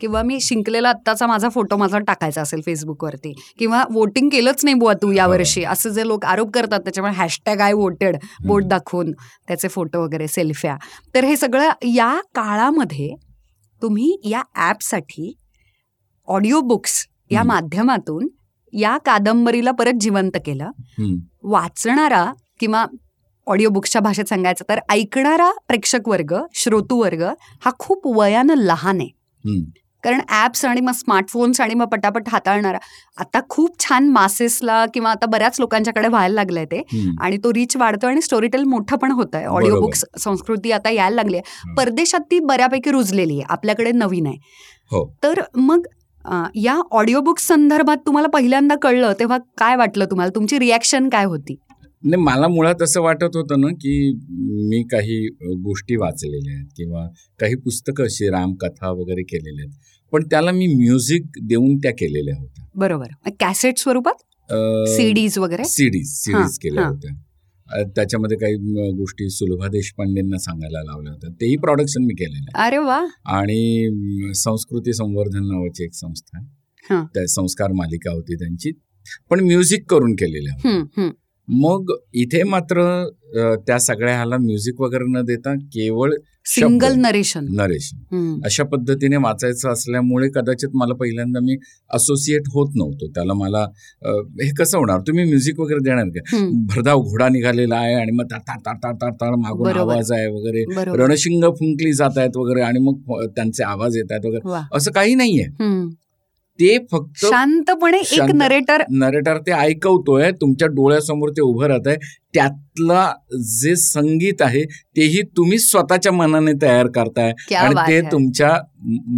[0.00, 4.92] किंवा मी शिंकलेला आत्ताचा माझा फोटो माझा टाकायचा असेल फेसबुकवरती किंवा वोटिंग केलंच नाही बुवा
[4.92, 8.16] तू यावर्षी असं जे लोक आरोप करतात त्याच्यामुळे हॅशटॅग आय वोटेड
[8.46, 9.12] बोट दाखवून
[9.48, 10.76] त्याचे फोटो वगैरे सेल्फ्या
[11.14, 13.14] तर हे सगळं या काळामध्ये
[13.82, 15.32] तुम्ही या ॲपसाठी
[16.28, 17.42] ऑडिओ बुक्स या.
[17.42, 18.28] माध्यमातून
[18.72, 20.70] या कादंबरीला परत जिवंत केलं.
[21.42, 22.24] वाचणारा
[22.60, 22.84] किंवा
[23.46, 27.22] ऑडिओ बुक्सच्या भाषेत सांगायचं तर ऐकणारा प्रेक्षक वर्ग श्रोतू वर्ग
[27.64, 29.08] हा खूप वयानं लहान आहे.
[30.04, 32.78] कारण ॲप्स आणि मग स्मार्टफोन्स आणि मग पटापट हाताळणारा
[33.18, 36.80] आता खूप छान मासेसला किंवा आता बऱ्याच लोकांच्याकडे व्हायला लागलंय ते.
[37.20, 39.80] आणि तो रीच वाढतो आणि स्टोरीटेल मोठं पण होत आहे ऑडिओ.
[39.80, 41.74] बुक्स संस्कृती आता यायला लागली आहे.
[41.76, 44.36] परदेशात ती बऱ्यापैकी रुजलेली आहे आपल्याकडे नवीन आहे
[44.90, 45.86] हो तर मग
[46.56, 51.56] या ऑडिओ बुक्स संदर्भात तुम्हाला पहिल्यांदा कळलं तेव्हा काय वाटलं तुम्हाला तुमची रिॲक्शन काय होती
[52.04, 53.92] नाही मला मुळात असं वाटत होतं ना की
[54.68, 55.26] मी काही
[55.62, 57.06] गोष्टी वाचलेल्या आहेत किंवा
[57.40, 59.78] काही पुस्तकं अशी रामकथा वगैरे केलेल्या आहेत.
[60.12, 62.64] पण त्याला मी म्युझिक देऊन त्या केलेल्या होत्या.
[62.74, 63.30] बरोबर.
[63.40, 64.22] कॅसेट स्वरूपात?
[64.88, 65.64] सीडीज वगैरे?
[65.64, 66.86] सिडीज सिडीज केल्या.
[66.88, 67.82] होत्या.
[67.96, 68.54] त्याच्यामध्ये काही
[68.96, 71.30] गोष्टी सुलभा देशपांडेंना सांगायला लावल्या होत्या.
[71.40, 72.98] तेही प्रॉडक्शन मी केलेलं अरे वा!
[73.26, 76.46] आणि संस्कृती संवर्धन नावाची एक संस्था आहे.
[76.90, 77.04] हां.
[77.14, 78.72] त्या संस्कार मालिका होती त्यांची.
[79.30, 81.10] पण म्युझिक करून केलेल्या.
[81.48, 82.82] मग इथे मात्र
[83.66, 86.12] त्या सगळ्या ह्याला म्युझिक वगैरे न देता केवळ
[86.46, 88.40] सिंगल नरेशन नरेशन.
[88.44, 91.56] अशा पद्धतीने वाचायचं असल्यामुळे कदाचित मला पहिल्यांदा मी
[91.94, 93.08] असोसिएट होत नव्हतो.
[93.14, 93.64] त्याला मला
[94.42, 95.00] हे कसं होणार?
[95.06, 96.44] तुम्ही म्युझिक वगैरे देणार का.
[96.74, 99.68] भरधाव घोडा निघालेला आहे आणि मग ताड ताड ताड ताड ताड मागून.
[99.68, 100.64] आवाज आहे वगैरे.
[101.04, 104.66] रणशिंग फुंकली जात आहेत वगैरे आणि मग त्यांचे आवाज येत आहेत वगैरे.
[104.76, 105.46] असं काही नाहीये.
[106.58, 111.96] ते फक्त शांतपणे एक नरेटर नरेटर ते ऐकवतोय तुमच्या डोळ्यासमोर ते उभं राहत आहे
[112.34, 113.12] त्यातला
[113.60, 114.62] जे संगीत आहे
[114.96, 117.32] तेही तुम्ही स्वतःच्या मनाने तयार करताय.
[117.56, 118.00] आणि ते.
[118.12, 118.56] तुमच्या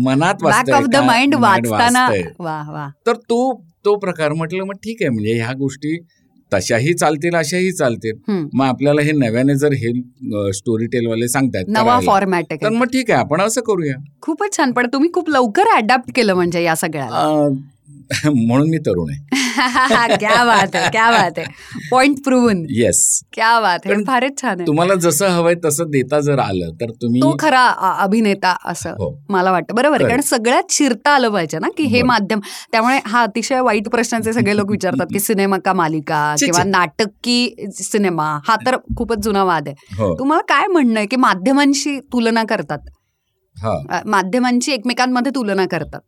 [0.04, 0.72] मनात वाचतंय
[3.06, 3.52] तर तो
[3.84, 5.96] तो प्रकार म्हटलं मग ठीक आहे म्हणजे ह्या गोष्टी
[6.52, 8.12] तशाही चालतील अशाही चालतील.
[8.54, 9.92] मग आपल्याला हे नव्याने जर हे
[10.52, 12.68] स्टोरी टेलवाले सांगतायत नवा फॉर्मॅट आहे तर.
[12.68, 16.62] मग ठीक आहे आपण असं करूया खूपच छान पण तुम्ही खूप लवकर अडॅप्ट केलं म्हणजे
[16.62, 17.54] या सगळ्याला अं,
[18.26, 19.24] म्हणून मी तरुण आहे.
[20.16, 21.46] क्या बात आहे क्या बात आहे.
[21.90, 22.98] पॉइंट प्रूव्हन येस
[23.32, 24.02] क्या बात आहे.
[24.04, 24.66] फारच छान आहे.
[24.66, 27.64] तुम्हाला जसं हवंय तसं देता जर आलं तर तुम्ही तो खरा
[28.00, 29.10] अभिनेता असं हो.
[29.28, 29.74] मला वाटतं.
[29.74, 30.02] बरोबर.
[30.02, 32.02] कारण सगळ्यात शिरता आलं पाहिजे ना की हे.
[32.02, 32.40] माध्यम.
[32.72, 36.62] त्यामुळे हा अतिशय वाईट प्रश्नाचे सगळे लोक विचारतात की सिनेमा का मालिका किंवा.
[36.64, 39.94] नाटक की सिनेमा हा तर खूपच जुना वाद आहे.
[39.96, 40.14] हो.
[40.18, 42.78] तुम्हाला काय म्हणणं आहे की माध्यमांशी तुलना करतात?
[44.06, 46.00] माध्यमांची एकमेकांमध्ये तुलना करतात.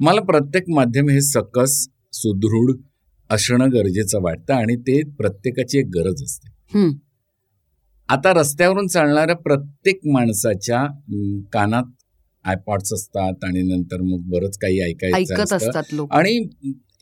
[0.00, 2.72] मला प्रत्येक माध्यम हे सकस सुदृढ
[3.30, 6.48] असणं गरजेचं वाटतं आणि ते प्रत्येकाची एक गरज असते.
[8.08, 10.84] आता रस्त्यावरून चालणाऱ्या प्रत्येक माणसाच्या
[11.52, 11.84] कानात
[12.44, 15.34] आयपॉड्स असतात आणि नंतर मग बरंच काही ऐकायचं.
[15.56, 16.38] असतात आणि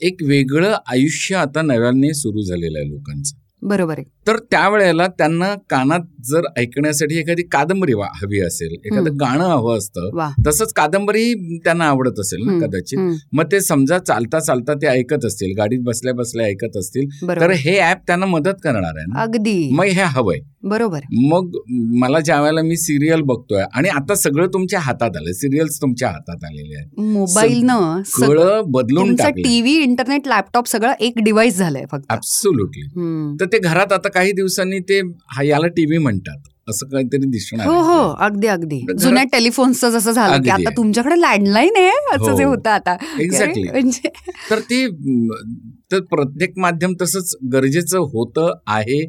[0.01, 6.01] एक वेगळं आयुष्य आता नव्याने सुरू झालेलं आहे लोकांचं बरोबर आहे तर त्यावेळेला त्यांना कानात
[6.25, 9.11] जर ऐकण्यासाठी एखादी कादंबरी वा- हवी असेल एखादं.
[9.21, 10.11] गाणं हवं असतं
[10.47, 12.53] तसंच कादंबरी त्यांना आवडत असेल ना.
[12.67, 12.99] कदाचित.
[13.33, 17.91] मग ते समजा चालता चालता ते ऐकत असतील गाडीत बसल्या बसल्या ऐकत असतील तर हे
[17.91, 19.21] ऍप त्यांना मदत करणार आहे ना.
[19.21, 19.71] अगदी.
[19.73, 20.39] मग हे हवंय.
[20.63, 21.01] बरोबर.
[21.13, 21.53] मग
[21.99, 26.45] मला ज्या वेळेला मी सिरियल बघतोय आणि आता सगळं तुमच्या हातात आलं सिरियल्स तुमच्या हातात
[26.45, 27.01] आलेले आहेत.
[27.01, 32.05] मोबाईलनं सगळं- सगळं बदलून टीव्ही इंटरनेट लॅपटॉप सगळं एक डिव्हाइस झालंय फक्त.
[33.41, 35.01] तर ते घरात आता काही दिवसांनी ते
[35.45, 37.73] याला टीव्ही म्हणतात असं काहीतरी दिसणार हो.
[37.83, 40.51] हो अगदी अगदी जुन्या टेलिफोन्सचं जसं झालं की.
[40.51, 42.51] आता तुमच्याकडे लँडलाईन आहे असं जे हो.
[42.51, 43.65] होतं आता Exactly.
[43.73, 44.09] म्हणजे
[44.51, 44.87] तर ते
[45.93, 49.03] तर प्रत्येक माध्यम तसंच गरजेचं होतं आहे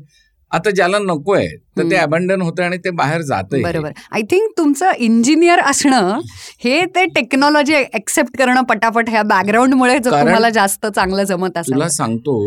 [0.51, 1.95] आता ज्याला नको आहे तर ते.
[1.95, 6.19] अबंडन होतं आणि ते बाहेर जात बरोबर आय थिंक तुमचं इंजिनियर असणं
[6.63, 12.37] हे ते टेक्नॉलॉजी एक्सेप्ट करणं पटापट ह्या बॅकग्राऊंडमुळे तुम्हाला जास्त चांगलं जमत असेल तुला सांगतो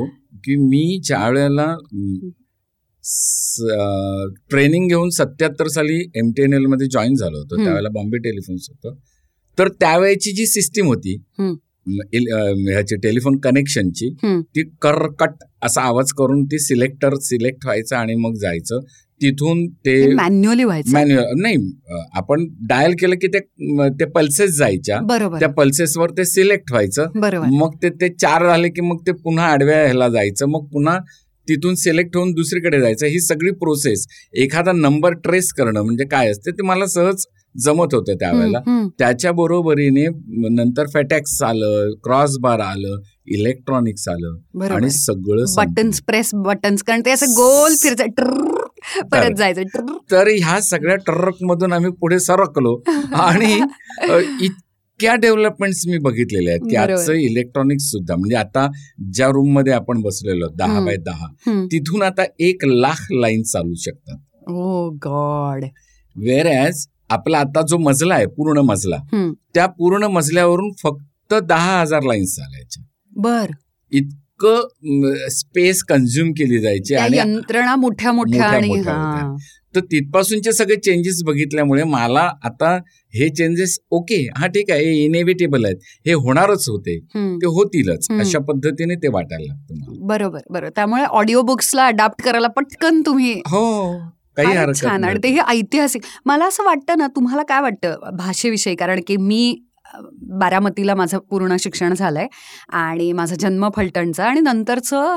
[0.44, 1.74] की मी ज्या वेळेला
[4.50, 7.56] ट्रेनिंग घेऊन सत्याहत्तर साली एम टी एन एलमध्ये जॉईन झालो होतो.
[7.56, 8.96] त्यावेळेला बॉम्बे टेलिफोन्स होतं.
[9.58, 14.08] तर त्यावेळेची जी सिस्टीम होती ह्याची टेलिफोन कनेक्शनची.
[14.56, 18.80] ती करकट असा आवाज करून ती सिलेक्टर सिलेक्ट व्हायचं आणि मग जायचं.
[19.20, 20.92] तिथून ते मॅन्युअली व्हायचं.
[20.92, 21.56] मॅन्युअल नाही
[22.14, 23.26] आपण डायल केलं की
[24.00, 24.98] ते पल्सेस जायच्या.
[25.02, 25.38] बरोबर.
[25.38, 27.06] त्या पल्सेसवर ते सिलेक्ट व्हायचं.
[27.20, 27.46] बरोबर.
[27.52, 30.46] मग ते ते चार झाले की मग ते पुन्हा आडव्या ह्याला जायचं.
[30.48, 30.98] मग पुन्हा
[31.48, 36.50] तिथून सिलेक्ट होऊन दुसरीकडे जायचं ही सगळी प्रोसेस एखादा नंबर ट्रेस करणं म्हणजे काय असते
[36.50, 37.24] ते मला सहज
[37.64, 38.88] जमत होतं त्यावेळेला.
[38.98, 40.06] त्याच्या बरोबरीने
[40.50, 45.44] नंतर फॅटॅक्स आलं क्रॉस बार आलं इलेक्ट्रॉनिक्स आलं आणि सगळं.
[45.56, 48.20] बटन्स प्रेस बटन्स कारण ते असं गोल फिरत
[49.12, 49.62] परत जायचं.
[50.10, 52.82] तर ह्या सगळ्या ट्रक मधून आम्ही पुढे सरकलो
[53.12, 53.60] आणि
[54.98, 56.76] इतक्या डेव्हलपमेंट्स मी बघितलेल्या आहेत की.
[56.76, 58.66] आजचं इलेक्ट्रॉनिक्स सुद्धा म्हणजे आता
[59.14, 60.80] ज्या रूममध्ये आपण बसलेलो दहा.
[60.84, 61.26] बाय दहा.
[61.72, 65.64] तिथून आता एक लाख लाईन चालू शकतात ओ गॉड
[66.16, 68.96] वेर ॲज आपला आता जो मजला आहे पूर्ण मजला.
[69.54, 72.82] त्या पूर्ण मजल्यावरून फक्त दहा हजार लाईन्स चालायच्या
[73.16, 73.50] बर
[73.92, 78.50] इतकं स्पेस कन्झ्युम केली जायची आणि यंत्रणा मोठ्या मोठ्या
[79.76, 82.74] तर तिथपासूनचे सगळे चेंजेस बघितल्यामुळे मला आता
[83.14, 85.76] हे चेंजेस ओके हा ठीक आहे हे इनेव्हिटेबल आहेत.
[86.06, 86.98] हे होणारच होते.
[87.42, 88.06] ते होतीलच.
[88.20, 90.68] अशा पद्धतीने ते वाटायला लागतं बरोबर बरोबर.
[90.76, 93.64] त्यामुळे ऑडिओ बुक्सला अडॅप्ट करायला पटकन तुम्ही हो
[94.36, 95.04] काही छान.
[95.04, 96.02] आणि ते हे ऐतिहासिक.
[96.26, 98.74] मला असं वाटतं ना तुम्हाला काय वाटतं भाषेविषयी?
[98.74, 99.54] कारण की मी
[100.30, 102.26] बारामतीला माझं पूर्ण शिक्षण झालंय
[102.74, 105.16] आणि माझा जन्म फलटणचा आणि नंतरचं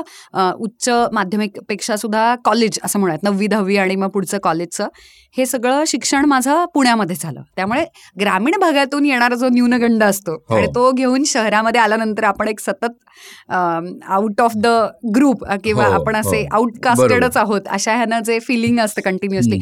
[0.58, 4.88] उच्च माध्यमिकपेक्षा सुद्धा कॉलेज असं म्हणूयात नववी दहावी आणि मग पुढचं कॉलेजचं
[5.36, 7.84] हे सगळं शिक्षण माझं पुण्यामध्ये झालं त्यामुळे
[8.20, 10.56] ग्रामीण भागातून येणारा जो न्यूनगंड असतो हो.
[10.56, 14.66] आणि तो घेऊन शहरामध्ये आल्यानंतर आपण एक सतत आउट ऑफ द
[15.14, 16.46] ग्रुप किंवा हो, आपण असे हो.
[16.52, 19.58] आउटकास्टेडच आहोत अशा ह्यानं जे फिलिंग असतं कंटिन्युअसली.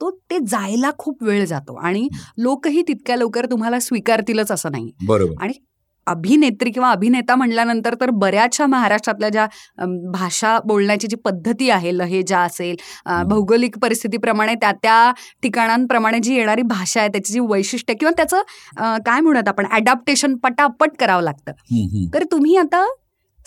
[0.00, 5.50] तो ते जायला खूप वेळ जातो आणि लोकही तितक्या लवकर तुम्हाला स्वीकारतीलच असं नाही बरोबर
[6.06, 9.46] अभिनेत्री किंवा अभिनेता म्हणल्यानंतर तर बऱ्याचशा महाराष्ट्रातल्या ज्या
[10.12, 12.76] भाषा बोलण्याची जी पद्धती आहे लहेजा असेल.
[13.28, 15.10] भौगोलिक परिस्थितीप्रमाणे त्या त्या
[15.42, 20.96] ठिकाणांप्रमाणे जी येणारी भाषा आहे त्याची जी वैशिष्ट्य किंवा त्याचं काय म्हणत आपण अडॅप्टेशन पटापट
[21.00, 21.52] करावं लागतं.
[22.14, 22.84] तर तुम्ही आता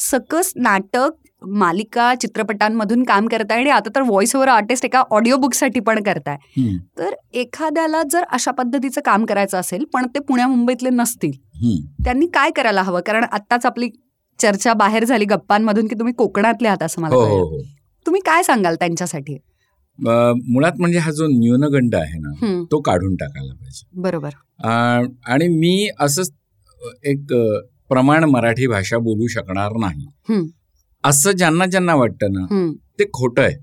[0.01, 5.79] सकस नाटक मालिका चित्रपटांमधून काम करताय आणि आता तर व्हॉइस ओव्हर आर्टिस्ट एका ऑडिओ बुकसाठी
[5.79, 6.37] पण करताय.
[6.97, 11.31] तर एखाद्याला जर अशा पद्धतीचं काम करायचं असेल पण ते पुण्या मुंबईतले नसतील.
[12.03, 13.01] त्यांनी काय करायला हवं?
[13.05, 13.89] कारण आत्ताच आपली
[14.39, 17.39] चर्चा बाहेर झाली गप्पांमधून की तुम्ही कोकणातले आहात असं मला हो हो.
[17.47, 17.61] हो.
[18.05, 19.37] तुम्ही काय सांगाल त्यांच्यासाठी?
[19.99, 23.87] मुळात म्हणजे हा जो न्यूनगंड आहे ना तो काढून टाकायला पाहिजे.
[24.01, 24.29] बरोबर.
[25.27, 26.31] आणि मी असंच
[27.03, 27.33] एक
[27.91, 30.05] प्रमाण मराठी भाषा बोलू शकणार नाही.
[30.29, 30.45] हं.
[31.03, 33.55] असं ज्यांना ज्यांना वाटतं ना ते खोटं आहे.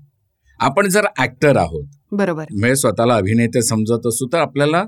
[0.59, 2.45] आपण जर ऍक्टर आहोत बरोबर.
[2.51, 4.83] म्हणजे स्वतःला अभिनेते समजत असू तर आपल्याला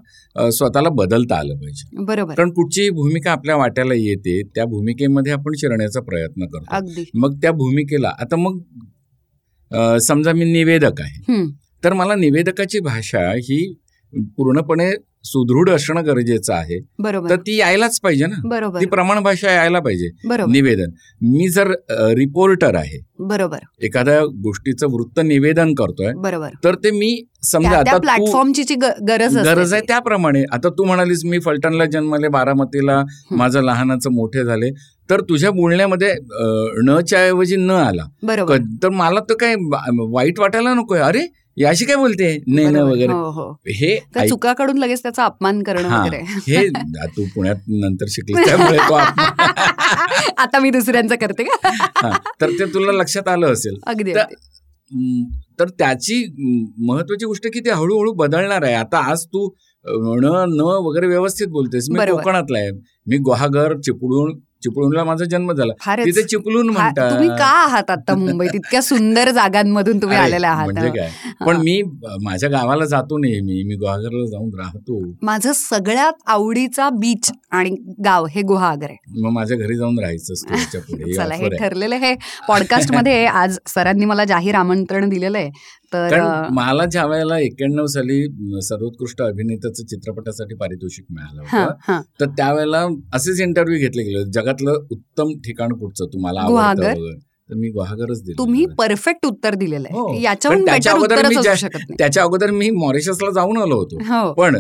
[0.52, 2.04] स्वतःला बदलता आलं पाहिजे.
[2.06, 2.34] बरोबर.
[2.34, 7.02] कारण कुठचीही भूमिका आपल्या वाट्याला येते त्या भूमिकेमध्ये आपण शिरण्याचा प्रयत्न करतो.
[7.14, 11.46] मग त्या भूमिकेला आता मग समजा मी निवेदक आहे.
[11.84, 13.62] तर मला निवेदकाची भाषा ही
[14.38, 14.92] पूर्णपणे
[15.24, 16.80] सुदृढ असणं गरजेचं आहे.
[17.30, 18.36] तर ती यायलाच पाहिजे ना.
[18.44, 18.80] बरोबर.
[18.82, 20.10] ती प्रमाण भाषा यायला पाहिजे.
[20.52, 20.92] निवेदन.
[21.22, 21.72] मी जर
[22.16, 23.00] रिपोर्टर आहे.
[23.20, 23.58] बरोबर.
[23.82, 26.12] एखाद्या गोष्टीचं वृत्त निवेदन करतोय.
[26.16, 26.50] बरोबर.
[26.64, 28.76] तर ते मी समजा आता प्लॅटफॉर्मची जी
[29.08, 29.82] गरज गरज आहे.
[29.88, 30.44] त्याप्रमाणे.
[30.52, 34.72] आता तू म्हणालीस मी फलटणला जन्मले बारामतीला माझं लहानाचं मोठे झाले.
[35.10, 36.46] तर तुझ्या बोलण्यामध्ये अ,
[36.86, 38.04] णच्या ऐवजी न आला.
[38.84, 39.56] तर मला तर काय
[40.12, 41.00] वाईट वाटायला नकोय.
[41.00, 41.26] अरे
[41.58, 42.44] याशी काय बोलते?
[42.48, 42.92] ने न बरोबर.
[42.92, 43.12] वगैरे.
[43.14, 43.52] हो हो.
[43.68, 46.24] हे ऐक- चुकाकडून लगेच त्याचा अपमान करणं हा, वगैरे.
[46.24, 46.70] हे
[47.08, 49.22] तू पुण्यात नंतर शिकली त्यामुळे तो आप-
[50.38, 52.18] आता मी दुसऱ्यांचं करते का?
[52.42, 53.78] तर ते तुला लक्षात आलं असेल.
[53.88, 56.26] अगदी तर- त्याची
[56.78, 58.74] महत्वाची गोष्ट की ते हळूहळू बदलणार आहे.
[58.74, 59.50] आता आज तू
[59.86, 61.88] न न वगैरे व्यवस्थित बोलतेस.
[61.90, 62.00] मी.
[62.12, 62.72] कोकणातला आहे.
[63.08, 65.74] मी गुहागर चिपळूण चिपळूणला माझा जन्म झाला.
[65.98, 67.12] तिथे चिपळूण म्हणतात.
[67.12, 68.50] तुम्ही का आहात आता मुंबईत?
[68.54, 71.82] इतक्या सुंदर जागांमधून तुम्ही आलेले म्हणजे आहात काय पण मी
[72.24, 73.64] माझ्या गावाला जातो नेहमी.
[73.64, 75.02] मी गुहागरला जाऊन राहतो.
[75.22, 77.70] माझं सगळ्यात आवडीचा बीच आणि
[78.06, 79.22] गाव हे गुहागर आहे.
[79.22, 81.04] मग माझ्या घरी जाऊन राहायचं पुढे.
[81.04, 81.12] ही
[81.44, 81.58] हे.
[81.60, 82.14] ठरलेलं हे
[82.48, 85.50] पॉडकास्टमध्ये आज सरांनी मला जाहीर आमंत्रण दिलेलं आहे.
[85.94, 88.22] तर मला ज्या वेळेला एक्क्याण्णव साली
[88.62, 92.02] सर्वोत्कृष्ट अभिनेत्याचं चित्रपटासाठी पारितोषिक मिळालं हा, होतं हा.
[92.20, 94.24] तर त्यावेळेला असेच इंटरव्ह्यू घेतले गेले.
[94.32, 97.18] जगातलं उत्तम ठिकाण कुठचं तुम्हाला आवडतं
[97.50, 98.66] तर मी गुहागरच दिलं तुम्ही.
[98.78, 100.08] परफेक्ट उत्तर दिलेलं हो.
[100.08, 100.22] आहे
[100.94, 104.56] अगोदर मी नाही त्याच्या अगोदर मी मॉरिशसला जाऊन आलो होतो हो पण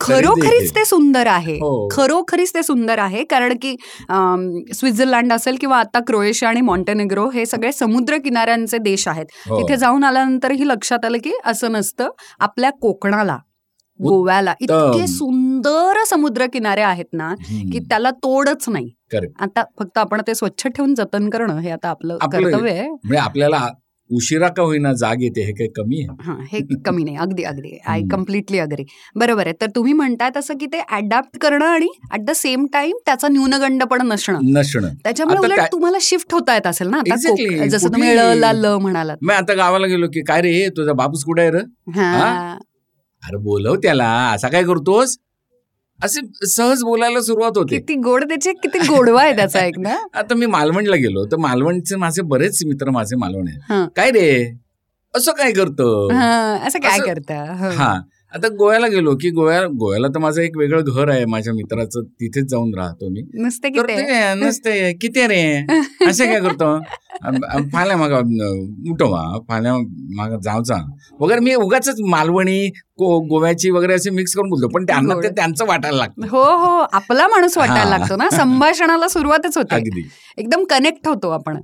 [0.00, 0.74] खरोखरीच.
[0.74, 1.88] ते सुंदर आहे हो.
[1.92, 3.74] खरोखरीच ते सुंदर आहे कारण की
[4.74, 9.60] स्वित्झर्लंड असेल किंवा आता क्रोएशिया आणि मॉन्टेनेग्रो हे सगळे समुद्र किनाऱ्यांचे देश आहेत हो.
[9.60, 12.10] तिथे जाऊन आल्यानंतरही लक्षात आलं की असं नसतं
[12.40, 13.38] आपल्या कोकणाला
[14.00, 17.34] गोव्याला इतके सुंदर समुद्र किनारे आहेत ना.
[17.72, 18.90] की त्याला तोडच नाही.
[19.40, 23.16] आता फक्त आपण ते स्वच्छ ठेवून जतन करणं हे आता आपलं आपलं- कर्तव्य आहे म्हणजे
[23.16, 23.66] आपल्याला
[24.10, 26.16] उशिरा का होईना जाग येते हे काही कमी आहे?
[26.22, 27.16] हा हे कमी नाही.
[27.16, 27.76] अगदी अगदी.
[27.86, 28.00] आय.
[28.10, 29.54] कम्प्लिटली अग्री बरोबर आहे.
[29.60, 33.82] तर तुम्ही म्हणताय तसं की ते अडॅप्ट करणं आणि ॲट द सेम टाइम त्याचा न्यूनगंड
[33.82, 34.38] पण नसणं.
[34.52, 34.94] नसणं.
[35.04, 37.00] त्याच्यामुळे उलट तुम्हाला शिफ्ट होता येत असेल ना?
[37.68, 39.16] जसं तुम्ही ला ल म्हणालात.
[39.22, 41.62] मी आता गावाला गेलो की काय रे तुझा बापूस कुठे आहे रे?
[43.22, 44.08] अरे बोलव त्याला.
[44.34, 45.16] असा काय करतोस?
[46.04, 47.76] असे सहज बोलायला सुरुवात होते.
[47.76, 49.96] किती गोड त्याचे किती गोडवा आहे त्याचा एक ना?
[50.14, 53.74] आता मी मालवणला गेलो तर मालवणचे माझे बरेच मित्र माझे मालवण हा.
[53.74, 54.56] आहेत काय रे?
[55.14, 56.08] असं काय करतो?
[56.12, 57.38] हा, असं काय करता?
[57.58, 57.70] हो.
[58.32, 62.02] आता गोव्याला गेलो की गोव्या गोव्याला तर माझं एक वेगळं घर आहे माझ्या मित्राचं.
[62.20, 63.22] तिथेच जाऊन राहतो मी.
[63.42, 63.96] नुसते किती?
[63.96, 64.92] ते नसते.
[65.00, 65.42] किती रे?
[66.08, 66.76] असे काय करतो?
[67.72, 68.18] फाल्या मागा
[68.92, 69.72] उठो वा फाल्या
[70.16, 70.76] मागा जावचा
[71.20, 72.66] वगैरे मी उगाच मालवणी
[73.00, 74.68] गोव्याची वगैरे असे मिक्स करून बोलतो.
[74.68, 75.14] पण त्यांना.
[75.22, 76.26] ते त्यांचं वाटायला लागतं.
[76.30, 76.78] हो हो.
[76.92, 77.98] आपला माणूस वाटायला.
[77.98, 78.28] लागतो ना.
[78.30, 79.74] संभाषणाला सुरुवातच होते.
[79.74, 80.08] अगदी.
[80.38, 81.60] एकदम कनेक्ट होतो आपण.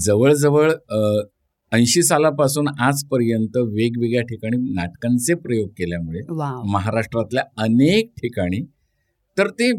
[0.00, 0.70] जवळजवळ
[1.72, 6.20] ऐंशी सालापासून आजपर्यंत वेगवेगळ्या ठिकाणी नाटकांचे प्रयोग केल्यामुळे
[6.72, 8.60] महाराष्ट्रातल्या अनेक ठिकाणी
[9.38, 9.70] तर ते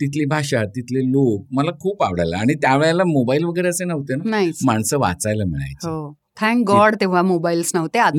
[0.00, 2.36] तिथली भाषा तिथले लोक मला खूप आवडायला.
[2.38, 4.22] आणि त्यावेळेला मोबाईल वगैरे असे नव्हते ना.
[4.64, 5.88] माणसं वाचायला मिळायची.
[5.88, 6.14] हो.
[6.40, 7.98] थँक गॉड तेव्हा मोबाईल्स नव्हते.
[7.98, 8.12] आता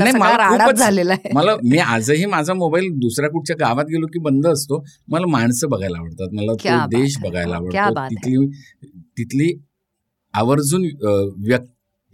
[0.78, 1.30] झालेला आहे.
[1.34, 4.84] मला मी आजही माझा मोबाईल दुसऱ्या कुठच्या गावात गेलो की बंद असतो.
[5.08, 6.34] मला माणसं बघायला आवडतात.
[6.34, 6.52] मला
[6.86, 7.18] देश.
[7.22, 8.06] बघायला आवडतो.
[8.10, 8.48] तिथली
[9.18, 9.52] तिथली
[10.34, 11.12] आवर्जून अ,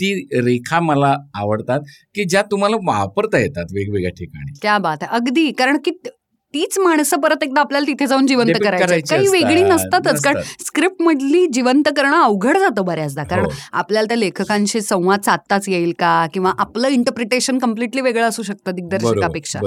[0.02, 1.80] व्यक्ती रेखा मला आवडतात
[2.16, 4.60] की ज्या तुम्हाला वापरता येतात वेगवेगळ्या ठिकाणी.
[4.62, 5.16] क्या बात आहे.
[5.16, 6.08] अगदी कारण की त-
[6.54, 10.42] तीच माणसं परत एकदा आपल्याला तिथे जाऊन जिवंत करायची काही वेगळी नसतातच कारण.
[10.42, 13.24] स्क्रिप्ट मधली जिवंत करणं अवघड जातं बऱ्याचदा.
[13.24, 13.52] कारण हो.
[13.72, 16.28] आपल्याला त्या लेखकांशी संवाद साधताच येईल का?
[16.34, 19.60] किंवा आपलं इंटरप्रिटेशन कम्प्लिटली वेगळं असू शकतं दिग्दर्शकापेक्षा.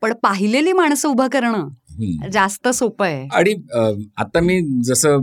[0.00, 1.68] पण पाहिलेली माणसं उभं करणं.
[2.32, 3.28] जास्त सोपं आहे.
[3.32, 3.54] आणि
[4.16, 5.18] आता मी जसं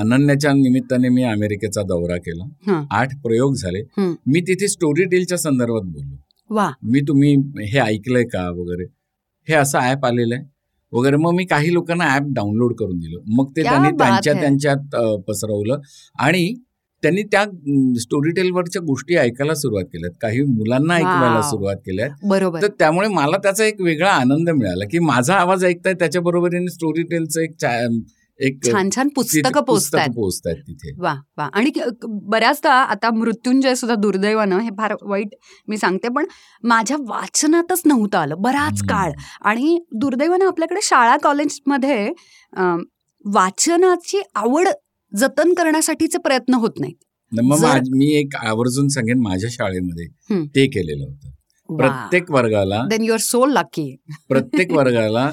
[0.00, 2.86] अनन्याच्या निमित्ताने मी अमेरिकेचा दौरा केला.
[2.90, 3.82] आठ प्रयोग झाले.
[4.26, 6.16] मी तिथे स्टोरी टेलच्या संदर्भात बोललो.
[6.50, 6.70] वा.
[6.82, 8.84] मी तुम्ही हे ऐकलंय का वगैरे?
[9.48, 10.44] हे असं ॲप आलेलं आहे.
[10.92, 13.20] वगैरे मग मी काही लोकांना ॲप डाउनलोड करून दिलं.
[13.28, 14.32] मग ते त्यांनी त्यांच्या.
[14.32, 14.96] त्यांच्यात
[15.28, 15.78] पसरवलं.
[16.18, 16.54] आणि
[17.02, 17.44] त्यांनी त्या
[18.00, 20.12] स्टोरी टेलवरच्या गोष्टी ऐकायला सुरुवात केल्यात.
[20.22, 21.40] काही मुलांना ऐकवायला.
[21.42, 22.10] सुरुवात केल्यात.
[22.24, 22.62] बरोबर.
[22.62, 27.02] तर त्यामुळे मला त्याचा एक वेगळा आनंद मिळाला की माझा आवाज ऐकताय त्याच्या बरोबरीने स्टोरी
[27.02, 27.54] टेलचं एक
[28.40, 30.56] एक छान छान पुस्तकं पोचतात पोचतायत.
[30.56, 30.92] तिथे.
[30.98, 31.44] वा वा.
[31.52, 31.70] आणि
[32.04, 35.34] बऱ्याचदा आता मृत्युंजय सुद्धा दुर्दैवानं हे फार वाईट
[35.68, 36.26] मी सांगते पण
[36.64, 38.82] माझ्या वाचनातच नव्हतं आलं बराच.
[38.82, 39.12] काळ.
[39.42, 42.08] आणि दुर्दैवानं आपल्याकडे शाळा कॉलेजमध्ये
[43.24, 44.68] वाचनाची आवड
[45.12, 46.94] जतन करण्यासाठीचे प्रयत्न होत नाहीत.
[47.32, 50.06] मग मी एक आवर्जून सांगेन माझ्या शाळेमध्ये.
[50.46, 51.30] ते केलेलं होतं.
[51.68, 53.96] प्रत्येक वर्गाला then you are so lucky
[54.28, 55.30] प्रत्येक वर्गाला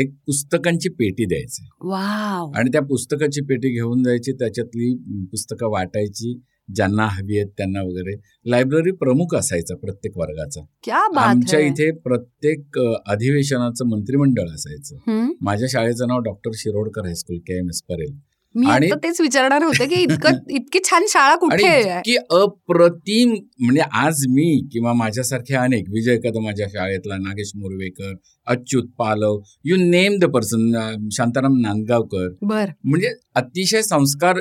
[0.00, 1.68] एक पुस्तकांची पेटी द्यायची.
[1.80, 2.50] वाव.
[2.56, 4.94] आणि त्या पुस्तकाची पेटी घेऊन जायची त्याच्यातली
[5.30, 6.40] पुस्तकं वाटायची
[6.74, 8.20] ज्यांना हवी आहेत त्यांना वगैरे.
[8.46, 10.60] लायब्ररी प्रमुख असायचा प्रत्येक वर्गाचा.
[10.82, 11.60] क्या बात आमच्या.
[11.60, 15.32] इथे प्रत्येक अधिवेशनाचं मंत्रिमंडळ असायचं.
[15.40, 18.16] माझ्या शाळेचं नाव doctor Shirodkar high school K M S Parel.
[18.54, 23.82] मी आणि- आता तेच विचारणार होते की इतकं इतकी छान शाळा कुठे इतकी अप्रतिम म्हणजे
[23.92, 28.14] आज मी किंवा माझ्यासारखे अनेक विजय कदम माझ्या शाळेतला Nagesh Murvekar
[28.46, 30.72] Achyut Palav you name the person
[31.12, 32.28] Shantaram Nandgaonkar.
[32.42, 32.66] बर.
[32.84, 34.40] म्हणजे अतिशय संस्कार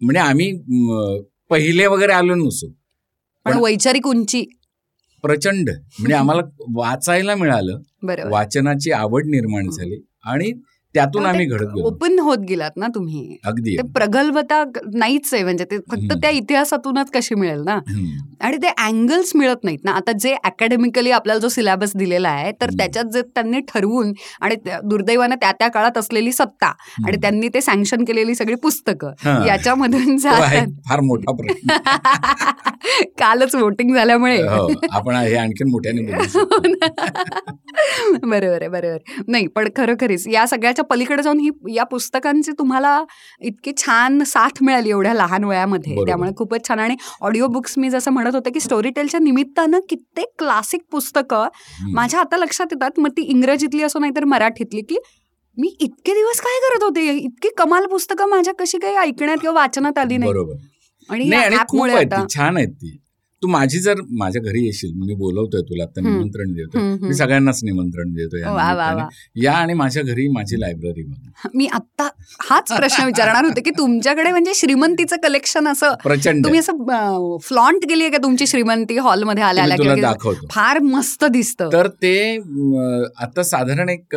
[0.00, 0.52] म्हणजे आम्ही
[1.50, 2.68] पहिले वगैरे आलो नसो.
[3.44, 4.44] पण वैचारिक उंची.
[5.22, 5.70] प्रचंड.
[5.70, 6.42] म्हणजे आम्हाला
[6.74, 7.80] वाचायला मिळालं.
[8.30, 10.04] वाचनाची आवड निर्माण झाली.
[10.24, 10.52] आणि
[10.94, 15.64] त्यातून आम्ही घडत गेलो ओपन होत गेलात ना तुम्ही अगदी ते प्रगल्भता नाहीच आहे म्हणजे
[15.64, 16.12] ते फक्त.
[16.12, 17.78] त्या इतिहासातूनच कशी मिळेल ना.
[18.40, 22.70] आणि ते अँगल्स मिळत नाहीत ना आता जे अकॅडमिकली आपल्याला जो सिलेबस दिलेला आहे तर.
[22.70, 26.66] त्याच्यात जे त्यांनी ठरवून आणि दुर्दैवानं त्या त्या काळात असलेली सत्ता
[27.06, 27.16] आणि.
[27.16, 29.46] त्यांनी ते सँक्शन केलेली सगळी पुस्तकं हा.
[29.46, 31.68] याच्यामधून फार मोठा प्रश्न
[33.18, 36.60] कालच वोटिंग झाल्यामुळे हो आपण हे आणखीन मोठ्याने शकतो.
[38.26, 39.22] बरोबर आहे बरोबर.
[39.28, 40.46] नाही पण खरोखरीच या
[40.78, 43.04] सगळ्याच्या पलीकडे जाऊन ही या पुस्तकांची तुम्हाला
[43.40, 45.94] इतकी छान साथ मिळाली एवढ्या लहान वयामध्ये.
[46.06, 46.78] त्यामुळे खूपच छान.
[46.78, 51.48] आणि ऑडिओ बुक्स मी जसं म्हणत होते की स्टोरी टेलच्या निमित्तानं कित्येक क्लासिक पुस्तकं.
[51.92, 52.98] माझ्या आता लक्षात येतात.
[52.98, 54.96] मग ती इंग्रजीतली असो नाहीतर मराठीतली की
[55.56, 57.10] मी इतके दिवस काय करत होते?
[57.16, 60.30] इतकी कमाल पुस्तकं माझ्या कशी काही ऐकण्यात किंवा वाचनात आली नाही.
[61.10, 61.28] आणि
[62.34, 62.96] छान आहेत ती.
[63.42, 66.00] तू माझी जर माझ्या घरी येशील मी बोलवतोय तुला आता.
[66.00, 66.82] निमंत्रण देतोय.
[67.00, 67.14] मी.
[67.14, 68.40] सगळ्यांनाच निमंत्रण देतोय
[69.42, 71.04] या आणि माझ्या घरी माझी लायब्ररी
[71.54, 72.08] मी आता
[72.40, 76.44] हाच प्रश्न विचारणार होते की तुमच्याकडे म्हणजे श्रीमंतीचं कलेक्शन असं प्रचंड.
[76.44, 80.12] तुम्ही असं फ्लॉन्ट आहे का तुमची श्रीमंती हॉलमध्ये आल्या
[80.50, 81.68] फार मस्त दिसतं.
[81.72, 82.36] तर ते
[83.18, 84.16] आता साधारण एक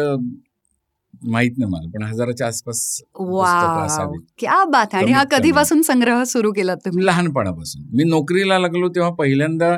[1.27, 4.12] माहीत नाही मला पण हजाराच्या आसपास वा.
[4.38, 4.95] क्या बात.
[4.95, 5.23] आणि हा.
[5.23, 7.05] कधीपासून संग्रह सुरू केला तुम्ही?
[7.05, 7.84] लहानपणापासून.
[7.93, 9.77] मी नोकरीला लागलो तेव्हा पहिल्यांदा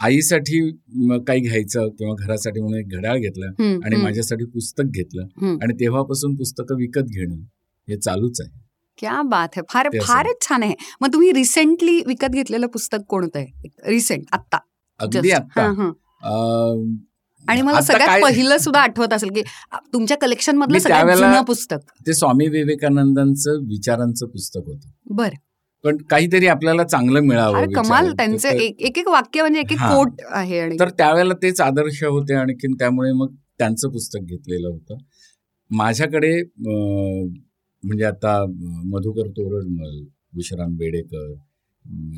[0.00, 0.70] आईसाठी
[1.26, 3.46] काही घ्यायचं किंवा घरासाठी म्हणून एक घड्याळ घेतलं
[3.84, 5.22] आणि माझ्यासाठी पुस्तक घेतलं.
[5.62, 7.34] आणि तेव्हापासून पुस्तकं विकत घेणं
[7.88, 8.58] हे चालूच आहे.
[8.98, 9.88] क्या बात आहे फार.
[10.02, 10.74] फारच छान आहे.
[11.00, 13.68] मग तुम्ही रिसेंटली विकत घेतलेलं पुस्तक कोणतं आहे?
[13.86, 14.58] रिसेंट आत्ता.
[14.98, 15.62] अगदी Just.
[17.48, 19.42] आणि मला सगळ्यात पहिलं सुद्धा आठवत असेल की
[19.92, 25.34] तुमच्या कलेक्शन मधलं सगळ्यात पुस्तक ते स्वामी विवेकानंदांचं विचारांचं पुस्तक होतं बर
[25.84, 28.10] पण काहीतरी आपल्याला चांगलं मिळावं कमाल.
[28.12, 29.78] त्यांचे एक एक वाक्य म्हणजे एक एक.
[29.80, 34.96] कोट आहे आणि तर त्यावेळेला तेच आदर्श होते आणखीन त्यामुळे मग त्यांचं पुस्तक घेतलेलं होतं
[35.70, 36.32] माझ्याकडे
[36.62, 38.34] म्हणजे आता
[38.86, 39.98] मधुकर तोरडमल
[40.36, 41.32] विश्राम बेडेकर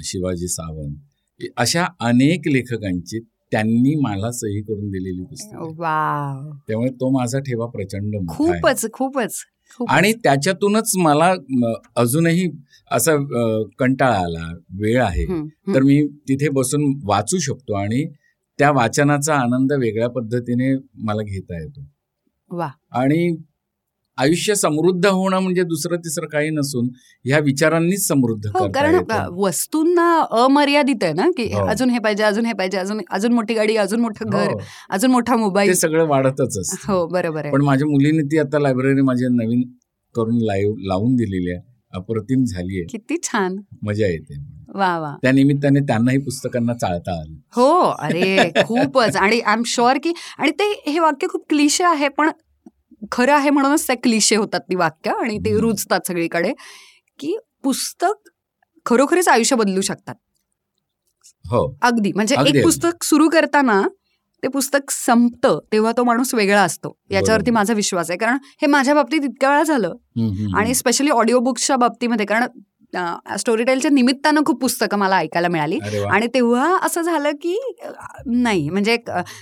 [0.04, 3.20] शिवाजी सावंत अशा अनेक लेखकांची
[3.52, 5.62] त्यांनी मला सही करून दिलेली पुस्तकं
[6.68, 8.16] त्यामुळे तो माझा ठेवा प्रचंड.
[8.28, 9.34] खूपच खूपच.
[9.88, 11.32] आणि त्याच्यातूनच मला
[11.96, 12.48] अजूनही
[12.90, 13.16] असा
[13.78, 14.46] कंटाळा आला
[14.80, 15.26] वेळ आहे.
[15.74, 18.04] तर मी तिथे बसून वाचू शकतो आणि
[18.58, 21.84] त्या वाचनाचा आनंद वेगळ्या पद्धतीने मला घेता येतो
[22.50, 23.36] वा आणि
[24.20, 26.88] आयुष्य समृद्ध होणं म्हणजे दुसरं तिसरं काही नसून
[27.24, 28.98] ह्या विचारांनीच समृद्ध हो कारण.
[29.37, 30.09] वस्तूंना
[30.44, 31.66] अमर्यादित आहे ना की हो.
[31.66, 35.11] अजून हे पाहिजे अजून हे पाहिजे अजून अजून मोठी गाडी अजून मोठं घर हो, अजून
[35.11, 35.72] मोठा मोबाईल.
[35.74, 37.52] सगळं वाढतच हो बरोबर आहे.
[37.52, 39.62] पण माझ्या मुलीने ती आता लायब्ररी माझी नवीन
[40.14, 41.61] करून लाईव्ह लावून दिलेली आहे.
[41.92, 42.87] अप्रतिम झाली आहे.
[42.90, 43.56] किती छान.
[43.83, 44.35] मजा येते.
[44.74, 45.14] वा वा.
[45.22, 47.35] त्या निमित्ताने त्यांनाही पुस्तकांना चाळता आलं.
[47.56, 49.16] हो अरे खूपच.
[49.16, 52.30] आणि आय एम शुअर की आणि ते हे वाक्य खूप क्लिशे आहे पण
[53.12, 55.56] खरं आहे म्हणूनच ते क्लिशे होतात ती वाक्य आणि ते.
[55.60, 56.52] रुजतात सगळीकडे
[57.18, 58.28] की पुस्तक
[58.86, 60.14] खरोखरीच आयुष्य बदलू शकतात.
[61.44, 61.66] हो.
[61.82, 62.12] अगदी.
[62.14, 62.62] म्हणजे एक.
[62.64, 63.82] पुस्तक सुरू करताना
[64.42, 66.96] ते पुस्तक संपतं तेव्हा तो माणूस वेगळा असतो.
[67.10, 67.50] याच्यावरती.
[67.50, 68.18] माझा विश्वास आहे.
[68.18, 69.94] कारण हे माझ्या बाबतीत इतक्या वेळा झालं
[70.58, 72.26] आणि स्पेशली ऑडिओ बुक्सच्या बाबतीमध्ये.
[72.26, 72.46] कारण
[73.38, 75.79] स्टोरी टेलच्या निमित्तानं खूप पुस्तकं मला ऐकायला मिळाली.
[76.09, 77.57] आणि तेव्हा असं झालं की
[78.26, 78.96] नाही म्हणजे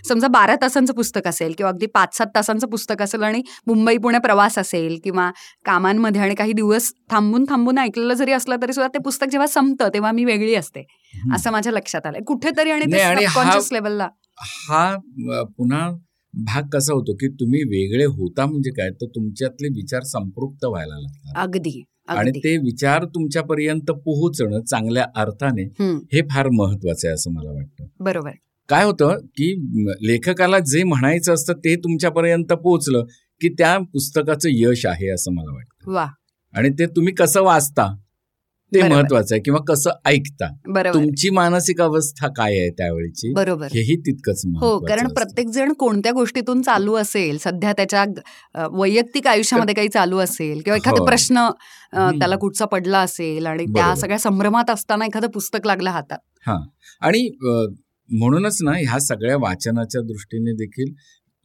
[0.09, 4.19] समजा बारा तासांचं पुस्तक असेल किंवा अगदी पाच सात तासांचं पुस्तक असेल आणि मुंबई पुणे
[4.19, 5.31] प्रवास असेल किंवा
[5.65, 9.89] कामांमध्ये आणि काही दिवस थांबून थांबून ऐकलेलं जरी असलं तरी सुद्धा ते पुस्तक जेव्हा संपतं
[9.95, 10.85] तेव्हा मी वेगळी असते.
[11.35, 12.21] असं माझ्या लक्षात आलंय.
[12.27, 12.97] कुठेतरी आणि ते
[13.73, 14.09] लेवलला
[14.41, 14.95] हा
[15.57, 15.89] पुन्हा
[16.35, 18.91] भाग कसा होतो की तुम्ही वेगळे होता म्हणजे काय?
[18.91, 21.43] तर तुमच्यातले विचार संपृक्त व्हायला लागतात.
[21.43, 21.83] अगदी.
[22.09, 25.63] आणि ते विचार तुमच्यापर्यंत पोहोचणं चांगल्या अर्थाने
[26.13, 27.85] हे फार महत्वाचं आहे असं मला वाटतं.
[28.01, 28.31] बरोबर.
[28.69, 29.55] काय होतं की
[30.03, 33.05] लेखकाला जे म्हणायचं असतं ते तुमच्यापर्यंत पोहोचलं
[33.41, 35.93] की त्या पुस्तकाचं यश आहे असं मला वाटतं.
[35.93, 36.07] वा.
[36.55, 37.97] आणि ते तुम्ही कसं वाचता?
[38.73, 38.89] ते.
[38.89, 40.47] महत्वाचं आहे किंवा कसं ऐकता
[40.95, 45.09] तुमची मानसिक अवस्था काय आहे त्यावेळची बरोबर हेही तितकंच हो कारण.
[45.09, 48.05] प्रत्येक जण कोणत्या गोष्टीतून चालू असेल सध्या त्याच्या
[48.73, 51.07] वैयक्तिक आयुष्यामध्ये काही चालू असेल किंवा एखादा हो.
[51.07, 51.49] प्रश्न.
[52.19, 53.95] त्याला कुठचा पडला असेल आणि त्या.
[53.95, 56.49] सगळ्या संभ्रमात असताना एखादं पुस्तक लागलं हातात
[57.03, 57.65] आणि अ,
[58.09, 60.93] म्हणूनच ना ह्या सगळ्या वाचनाच्या दृष्टीने देखील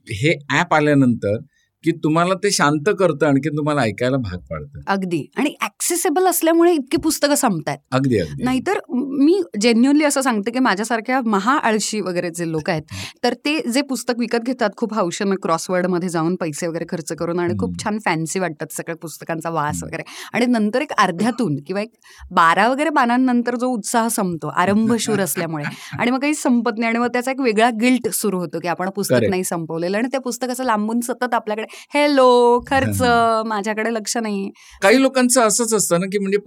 [0.07, 1.37] हे ऍप आल्यानंतर
[1.83, 4.79] की तुम्हाला ते शांत करतं आणखी तुम्हाला ऐकायला भाग पाडतं.
[4.87, 5.25] अगदी.
[5.37, 8.43] आणि ऍक्सेसेबल असल्यामुळे इतकी पुस्तकं संपतात अगदी अगदी.
[8.43, 12.93] नाहीतर मी जेन्युअनली असं सांगते की माझ्यासारख्या महाआळशी वगैरे जे लोक आहेत
[13.23, 17.53] तर ते जे पुस्तक विकत घेतात खूप हौशेनं क्रॉसवर्डमध्ये जाऊन पैसे वगैरे खर्च करून आणि
[17.59, 17.71] खूप.
[17.83, 19.83] छान फॅन्सी वाटतात सगळ्या पुस्तकांचा वास.
[19.83, 20.03] वगैरे.
[20.33, 21.89] आणि नंतर एक अर्ध्यातून किंवा एक
[22.31, 25.63] बारा वगैरे पानांनंतर जो उत्साह संपतो आरंभशूर असल्यामुळे.
[25.99, 28.89] आणि मग काही संपत नाही आणि मग त्याचा एक वेगळा गिल्ट सुरू होतो की आपण
[28.89, 29.29] पुस्तक.
[29.29, 33.01] नाही संपवलेलं आणि ते पुस्तक असं लांबून सतत आपल्याकडे हेलो खर्च
[33.45, 34.49] माझ्याकडे लक्ष नाही
[34.81, 36.37] काही लोकांचं असंच असतं ना की म्हणजे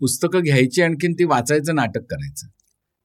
[0.00, 2.46] पुस्तकं घ्यायची आणखीन ती वाचायचं नाटक करायचं.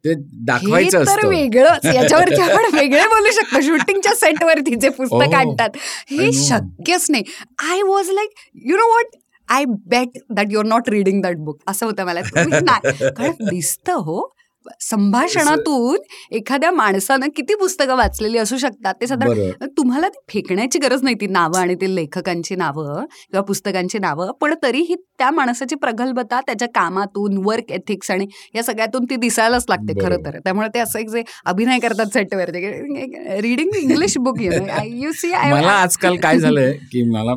[0.05, 0.13] ते
[0.45, 1.27] दाखवायचं तर असतं.
[1.27, 1.85] वेगळंच.
[1.85, 3.61] याच्यावरती आपण वेगळे बोलू शकतो.
[3.61, 5.33] शूटिंगच्या सेटवरती जे पुस्तक.
[5.33, 5.69] आणतात.
[6.09, 6.31] हे.
[6.31, 7.23] शक्यच नाही.
[7.71, 8.29] I was like
[8.65, 9.15] you know what
[9.49, 12.21] I bet that you're not reading that book असं होतं मला.
[13.11, 14.36] कारण दिसतं हो.
[14.81, 15.97] संभाषणातून
[16.31, 21.27] एखाद्या माणसानं किती पुस्तकं वाचलेली असू शकतात ते साधारण तुम्हाला ती फेकण्याची गरज नाही ती
[21.27, 27.37] नावं आणि ते लेखकांची नावं किंवा पुस्तकांची नावं पण तरीही त्या माणसाची प्रगल्भता त्याच्या कामातून
[27.45, 30.15] वर्क एथिक्स आणि या सगळ्यातून ती दिसायलाच लागते खरं.
[30.25, 32.61] तर त्यामुळे ते असं एक जे अभिनय करतात सेटवरती
[33.41, 34.51] reading English book you
[34.85, 37.33] you see मला आजकाल काय झालंय की मला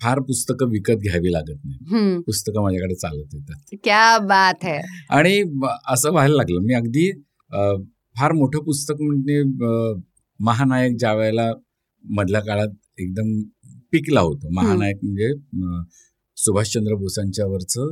[0.00, 3.76] फार पुस्तकं विकत घ्यावी लागत नाही पुस्तकं माझ्याकडे चालत येतात.
[3.84, 4.80] क्या बात है.
[5.10, 5.40] आणि
[5.88, 6.60] असं व्हायला लागलं.
[6.60, 7.10] मी अगदी
[8.16, 9.42] फार मोठं पुस्तक म्हणजे
[10.40, 11.50] महानायक ज्या वेळेला
[12.04, 13.40] मधल्या काळात एकदम
[13.92, 14.48] पिकला होतो.
[14.54, 15.32] महानायक म्हणजे
[16.36, 17.90] सुभाषचंद्र बोसांच्यावरचं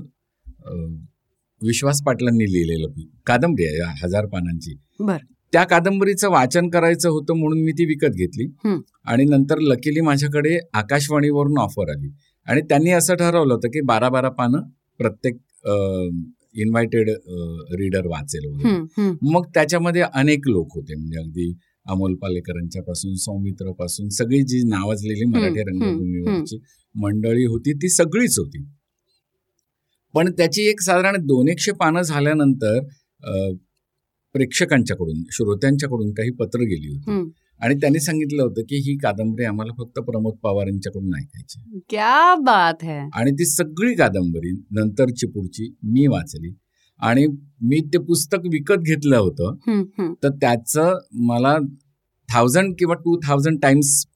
[1.61, 4.75] विश्वास पाटलांनी लिहिलेलं कादंबरी आहे हजार पानांची.
[5.01, 5.17] बर.
[5.53, 8.47] त्या कादंबरीचं वाचन करायचं होतं म्हणून मी ती विकत घेतली.
[9.05, 12.11] आणि नंतर लकीली माझ्याकडे आकाशवाणीवरून ऑफर आली.
[12.47, 14.61] आणि त्यांनी असं ठरवलं होतं की बारा बारा पानं
[15.01, 15.37] प्रत्येक
[16.55, 17.09] इन्व्हायटेड
[17.79, 19.11] रीडर वाचेल वगैरे.
[19.23, 20.95] मग त्याच्यामध्ये अनेक लोक होते.
[20.95, 21.53] म्हणजे अगदी
[21.87, 26.59] अमोल पालेकरांच्या पासून सौमित्रपासून सगळी जी नावाजलेली मराठी रंगभूमीवरची
[26.95, 28.65] मंडळी होती ती सगळीच होती.
[30.15, 32.79] पण त्याची एक साधारण दोन एकशे पानं झाल्यानंतर
[34.33, 37.11] प्रेक्षकांच्याकडून श्रोत्यांच्याकडून काही पत्र गेली होती.
[37.61, 42.85] आणि त्यांनी सांगितलं होतं की ही कादंबरी आम्हाला फक्त प्रमोद पवार यांच्याकडून ऐकायची क्या बात
[42.85, 43.09] है.
[43.15, 46.59] आणि ती सगळी कादंबरी नंतरची पुढची मी वाचली.
[46.99, 47.27] आणि
[47.63, 49.55] मी ते पुस्तक विकत घेतलं होतं.
[50.23, 51.57] तर त्याचं मला
[52.29, 54.07] थाउजंड किंवा two thousand times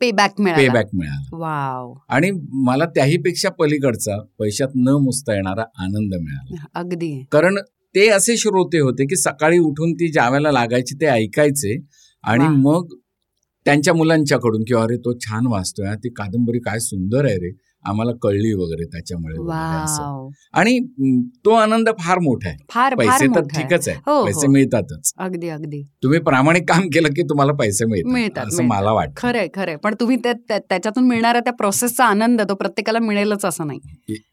[0.00, 1.92] pay back pay मिळाला.
[2.08, 6.64] आणि मला त्याहीपेक्षा पलीकडचा पैशात न मोजता येणारा आनंद मिळाला.
[6.74, 7.24] अगदी.
[7.32, 7.56] कारण
[7.94, 11.76] ते असे श्रोते होते की सकाळी उठून ती ज्यावेळेला लागायची ते ऐकायचे
[12.22, 12.44] आणि.
[12.48, 12.86] मग
[13.64, 18.52] त्यांच्या मुलांच्याकडून की अरे तो छान वाचतोय ती कादंबरी काय सुंदर आहे रे आम्हाला कळली
[18.52, 19.36] वगैरे त्याच्यामुळे
[20.52, 20.78] आणि
[21.44, 22.58] तो आनंद फार मोठा आहे.
[22.94, 23.40] पैसे तर.
[23.40, 23.98] ठीकच आहे.
[24.06, 24.52] हो, पैसे हो.
[24.52, 25.12] मिळतातच.
[25.18, 25.82] अगदी अगदी.
[26.02, 28.64] तुम्ही प्रामाणिक काम केलं की तुम्हाला पैसे मिळतात, असं.
[28.64, 29.14] मला वाटतं.
[29.16, 29.76] खरंय खरंय.
[29.76, 33.80] पण तुम्ही त्या- त्या- त्याच्यातून मिळणारा त्या प्रोसेसचा आनंद तो प्रत्येकाला मिळेलच असं नाही.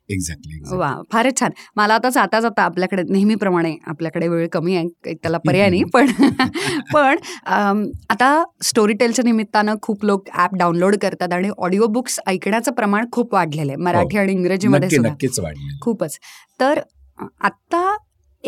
[0.10, 1.52] एक्झॅक्टली वा फारच छान.
[1.76, 6.06] मला आता जाता जाता आपल्याकडे नेहमीप्रमाणे आपल्याकडे वेळ कमी आहे त्याला पर्याय नाही पण
[6.94, 7.18] पण
[8.10, 13.72] आता स्टोरीटेलच्या निमित्तानं खूप लोक ऍप डाउनलोड करतात आणि ऑडिओ बुक्स ऐकण्याचं प्रमाण खूप वाढलेलं
[13.72, 13.82] आहे.
[13.84, 15.10] मराठी आणि इंग्रजीमध्ये सुद्धा.
[15.10, 16.18] नक्कीच वाढले खूपच.
[16.60, 16.80] तर
[17.42, 17.96] आत्ता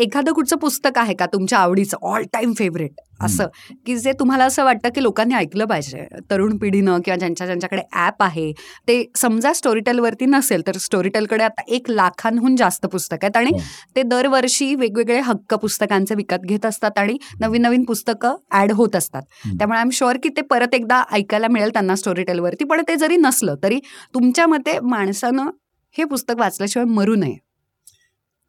[0.02, 1.96] एखादं कुठचं पुस्तक आहे का तुमच्या आवडीचं?
[2.02, 3.46] ऑल टाइम फेवरेट असं.
[3.86, 6.06] की जे तुम्हाला असं वाटतं की लोकांनी ऐकलं पाहिजे.
[6.30, 8.50] तरुण पिढीनं किंवा ज्यांच्या ज्यांच्याकडे ॲप आहे
[8.88, 13.36] ते समजा स्टोरीटेलवरती नसेल तर स्टोरीटेलकडे आता एक लाखांहून जास्त पुस्तक आहेत.
[13.36, 13.58] आणि हो.
[13.96, 19.22] ते दरवर्षी वेगवेगळे हक्क पुस्तकांचे विकत घेत असतात आणि नवीन नवीन पुस्तकं ऍड होत असतात.
[19.58, 23.16] त्यामुळे आय एम शुअर की ते परत एकदा ऐकायला मिळेल त्यांना स्टोरीटेलवरती पण ते जरी
[23.16, 23.78] नसलं तरी
[24.14, 25.50] तुमच्या मते माणसानं
[25.98, 27.51] हे पुस्तक वाचल्याशिवाय मरू नये.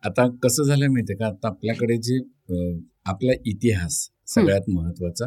[0.03, 2.17] आता कसं झालं माहितीये का आता आपल्याकडे जे
[3.05, 5.25] आपला इतिहास सगळ्यात महत्त्वाचा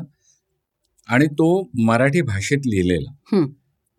[1.08, 1.48] आणि तो
[1.84, 3.40] मराठी भाषेत लिहिलेला.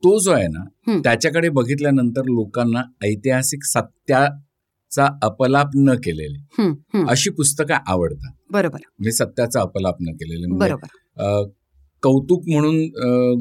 [0.04, 1.00] तो जो आहे ना.
[1.00, 7.04] त्याच्याकडे बघितल्यानंतर लोकांना ऐतिहासिक सत्याचा अपलाप न केलेले.
[7.10, 11.46] अशी पुस्तकं आवडतात बरोबर म्हणजे सत्याचा अपलाप न केलेले म्हणजे बरोबर
[12.04, 12.76] कौतुक म्हणून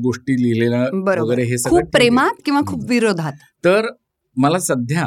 [0.03, 0.83] गोष्टी लिहिलेल्या.
[1.23, 1.85] वगैरे हे सगळं.
[1.93, 2.85] प्रेमात किंवा खूप.
[2.89, 3.33] विरोधात
[3.65, 3.87] तर
[4.37, 5.07] मला सध्या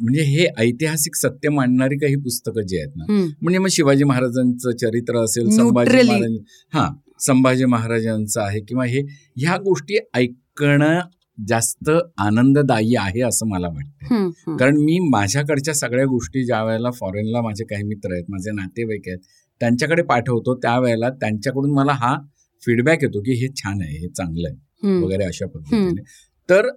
[0.00, 3.04] म्हणजे हे ऐतिहासिक सत्य मांडणारी काही पुस्तकं जी आहेत ना.
[3.42, 5.90] म्हणजे मग शिवाजी महाराजांचं चरित्र असेल संभाजी.
[6.08, 6.36] महाराज
[6.72, 6.88] हा
[7.20, 9.00] संभाजी महाराजांचं आहे किंवा हे
[9.36, 11.00] ह्या गोष्टी ऐकणं
[11.38, 14.14] जास्त आनंददायी आहे असं मला वाटतं.
[14.56, 19.18] कारण मी माझ्याकडच्या सगळ्या गोष्टी ज्या वेळेला फॉरेनला माझे काही मित्र आहेत माझे नातेवाईक आहेत
[19.60, 22.14] त्यांच्याकडे पाठवतो त्यावेळेला त्यांच्याकडून मला हा
[22.62, 24.56] फीडबॅक येतो की हे छान आहे हे चांगलं आहे.
[25.02, 26.02] वगैरे अशा पद्धतीने
[26.48, 26.68] तर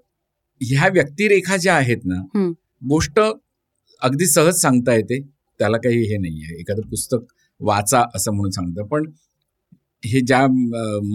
[0.61, 2.21] ह्या व्यक्तिरेखा ज्या आहेत ना.
[2.81, 3.19] गोष्ट
[4.01, 5.19] अगदी सहज सांगता येते.
[5.59, 7.25] त्याला काही हे नाही आहे एखादं पुस्तक
[7.61, 8.85] वाचा असं म्हणून सांगतं.
[8.87, 9.09] पण
[10.03, 10.45] हे ज्या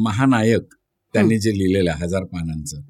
[0.03, 0.75] महानायक
[1.15, 2.81] त्यांनी जे लिहिलेलं आहे हजार पानांचं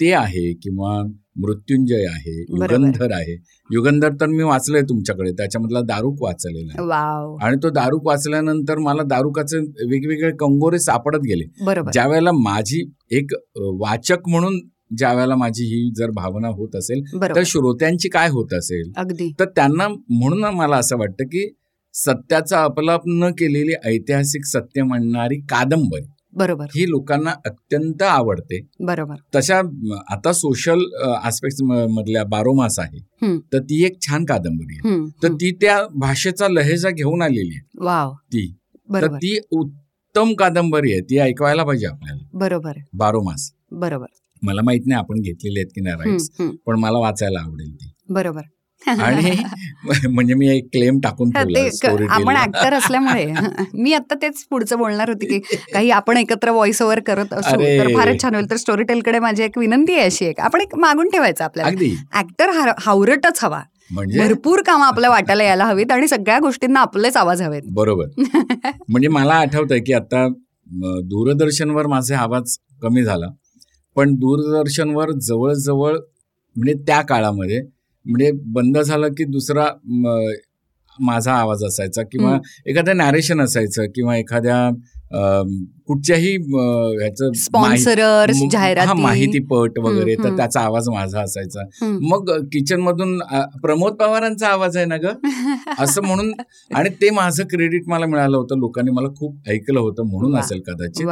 [0.00, 1.02] ते आहे किंवा
[1.40, 2.34] मृत्युंजय आहे.
[2.40, 3.36] युगंधर आहे.
[3.70, 5.32] युगंधर तर मी वाचलंय तुमच्याकडे.
[5.32, 6.86] त्याच्यामधला दारुक वाचलेला आहे.
[7.46, 9.58] आणि तो दारुक वाचल्यानंतर मला दारुकाचे
[9.90, 11.44] वेगवेगळे कंगोरे सापडत गेले.
[11.92, 13.34] ज्या वेळेला माझी एक
[13.80, 14.58] वाचक म्हणून
[14.90, 18.92] ज्या वेळेला माझी ही जर भावना होत असेल तर श्रोत्यांची काय होत असेल?
[18.96, 19.32] अगदी.
[19.40, 21.48] तर त्यांना म्हणून मला असं वाटतं की
[21.94, 26.64] सत्याचा अपलाप न केलेली ऐतिहासिक सत्य म्हणणारी कादंबरी बरोबर.
[26.64, 28.60] ही लोकांना अत्यंत आवडते.
[28.80, 29.14] बरोबर.
[29.34, 29.58] तशा
[30.10, 30.80] आता सोशल
[31.24, 32.98] आस्पेक्ट मधल्या बारोमास आहे.
[33.52, 35.08] तर ती एक छान कादंबरी आहे.
[35.22, 35.32] तर.
[35.32, 38.04] ती त्या भाषेचा लहेजा घेऊन आलेली आहे.
[38.32, 38.46] ती.
[38.48, 39.16] तर बरोबर.
[39.16, 41.00] ती उत्तम कादंबरी आहे.
[41.00, 42.28] ती ऐकवायला पाहिजे आपल्याला.
[42.34, 42.72] बरोबर.
[42.94, 43.50] बारोमास.
[43.70, 44.06] बरोबर.
[44.46, 46.28] मला माहीत नाही आपण घेतलेले आहेत की नाही राईट्स.
[46.66, 47.92] पण मला वाचायला आवडेल ती.
[48.08, 48.40] बरोबर.
[48.82, 49.30] आणि
[50.08, 52.36] म्हणजे मी एक क्लेम टाकून आपण.
[52.36, 53.26] ऍक्टर असल्यामुळे.
[53.74, 57.56] मी आता तेच पुढचं बोलणार होती की काही आपण एकत्र व्हॉइस ओव्हर करत असू.
[57.56, 58.50] तर फारच छान होईल.
[58.50, 60.40] तर स्टोरी टेलकडे माझी एक विनंती आहे अशी एक.
[60.40, 61.94] आपण एक मागून ठेवायचं आपल्याला.
[62.18, 63.62] ऍक्टर हावरटच हवा.
[63.90, 64.18] म्हणजे?
[64.20, 67.62] भरपूर कामं आपल्या वाटायला यायला हवीत आणि सगळ्या गोष्टींना आपलेच आवाज हवेत.
[67.66, 68.06] बरोबर.
[68.88, 70.28] म्हणजे मला आठवतंय की आता
[71.04, 73.26] दूरदर्शनवर माझे आवाज कमी झाला.
[73.96, 75.96] पण दूरदर्शनवर जवळजवळ
[76.56, 77.60] म्हणजे त्या काळामध्ये
[78.06, 79.66] म्हणजे बंद झालं की दुसरा
[80.98, 82.38] माझा आवाज असायचा किंवा.
[82.66, 84.68] एखादं नॅरेशन असायचं किंवा एखाद्या
[85.88, 90.36] कुठच्याही ह्याचं माहि- स्पॉन्सरर्स म- हा जाहिराती माहिती पट वगैरे तर.
[90.36, 91.64] त्याचा आवाज माझा असायचा.
[92.02, 93.18] मग किचन मधून
[93.62, 95.12] प्रमोद पवारांचा आवाज आहे ना ग
[95.78, 96.32] असं म्हणून
[96.70, 100.36] आणि ते माझं क्रेडिट मला मिळालं होतं लोकांनी मला खूप ऐकलं होतं म्हणून.
[100.36, 101.06] असेल कदाचित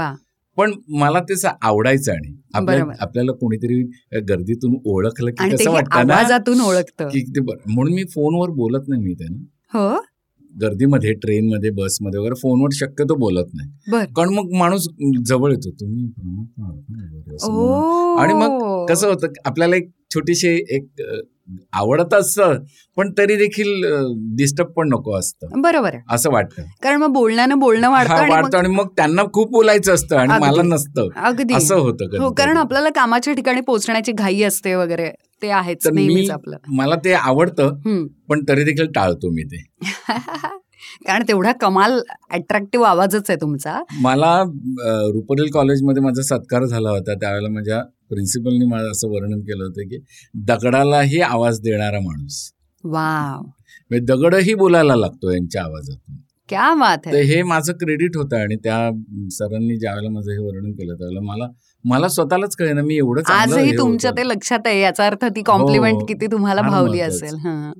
[0.56, 2.34] पण मला ते स- आवडायचं आणि.
[3.00, 3.82] आपल्याला कोणीतरी
[4.28, 5.98] गर्दीतून ओळखलं की कसं ते वाटतं
[6.60, 7.08] ओळखतं.
[7.66, 9.38] म्हणून मी फोनवर बोलत नाही मी त्यानं
[9.78, 10.00] हो?
[10.62, 13.70] गर्दीमध्ये ट्रेनमध्ये बसमध्ये वगैरे फोनवर शक्यतो बोलत नाही.
[14.16, 14.88] कारण मग माणूस
[15.26, 15.70] जवळ येतो.
[15.70, 16.04] तुम्ही
[17.34, 17.52] असं
[18.18, 20.86] आणि मग कसं होतं आपल्याला एक छोटीशी एक
[21.72, 22.58] आवडत असतं
[22.96, 23.84] पण तरी देखील
[24.36, 25.60] डिस्टर्ब पण नको असतं.
[25.60, 26.02] बरोबर आहे.
[26.10, 26.62] असं वाटतं.
[26.82, 30.32] कारण मग बोलण्यानं बोलणं वाढतं हा आणि मग- त्यांना खूप बोलायचं असतं आणि.
[30.40, 31.08] मला नसतं.
[31.16, 31.54] अगदी.
[31.54, 32.30] असं होतं हो.
[32.30, 35.10] कारण आपल्याला कामाच्या ठिकाणी पोहोचण्याची घाई असते वगैरे
[35.42, 38.06] ते आहेच नेहमीच आपलं मला ते आवडतं.
[38.28, 39.64] पण तरी देखील टाळतो मी ते.
[41.06, 41.98] कारण तेवढा कमाल
[42.30, 43.82] अट्रॅक्टिव्ह आवाजच आहे तुमचा.
[44.00, 44.42] मला
[45.12, 47.82] रुपरेल कॉलेजमध्ये माझा सत्कार झाला होता त्यावेळेला माझ्या
[48.14, 49.98] प्रिन्सिपलनी माझं असं वर्णन केलं होतं की
[50.46, 52.42] दगडालाही आवाज देणारा माणूस
[52.84, 56.16] वाव म्हणजे दगडही बोलायला लागतो यांच्या आवाजातून
[56.48, 58.78] क्या बात आहे हे माझं क्रेडिट होतं आणि त्या
[59.32, 61.46] सरांनी ज्यावेळेला माझं हे वर्णन केलं त्यावेळेला मला
[61.84, 64.10] मला स्वतःलाच कळेना मी एवढं आजही हे तुमच्या.
[64.10, 66.04] ते लक्षात आहे याचा अर्थ ती कॉम्प्लिमेंट हो.
[66.06, 67.00] किती तुम्हाला भावली.
[67.00, 67.72] असेल हा.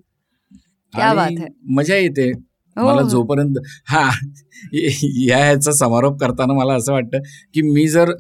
[1.71, 3.09] मजा येते हो, मला हो.
[3.09, 3.59] जोपर्यंत
[3.89, 4.03] हा
[5.27, 7.19] या ह्याचा समारोप करताना मला असं वाटतं
[7.55, 8.11] की मी जर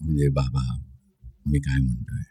[0.00, 0.78] म्हणजे बाबा
[1.46, 2.22] मी काय म्हणतोय?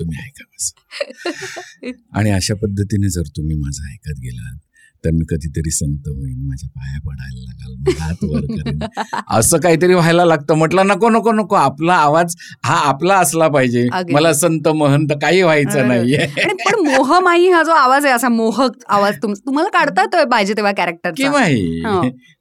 [0.00, 0.72] तुम्ही ऐका बस.
[2.16, 4.58] आणि अशा पद्धतीने जर तुम्ही माझं ऐकत गेलात
[5.04, 8.78] तर मी कधीतरी संत होईन माझ्या पाया पडायला लागाल हात वर करेन.
[9.28, 10.54] असं काहीतरी व्हायला लागतं.
[10.54, 12.34] म्हटलं नको नको नको आपला आवाज
[12.64, 13.88] हा आपला असला पाहिजे.
[14.12, 15.88] मला संत महंत काही व्हायचं.
[15.88, 16.16] नाहीये.
[16.16, 20.52] आणि पण मोहमाई हा जो आवाज आहे असा मोहक आवाज तुम तुम्हाला काढता येतोय पाहिजे
[20.52, 22.00] तेव्हा कॅरेक्टरचा केव्हाही हो.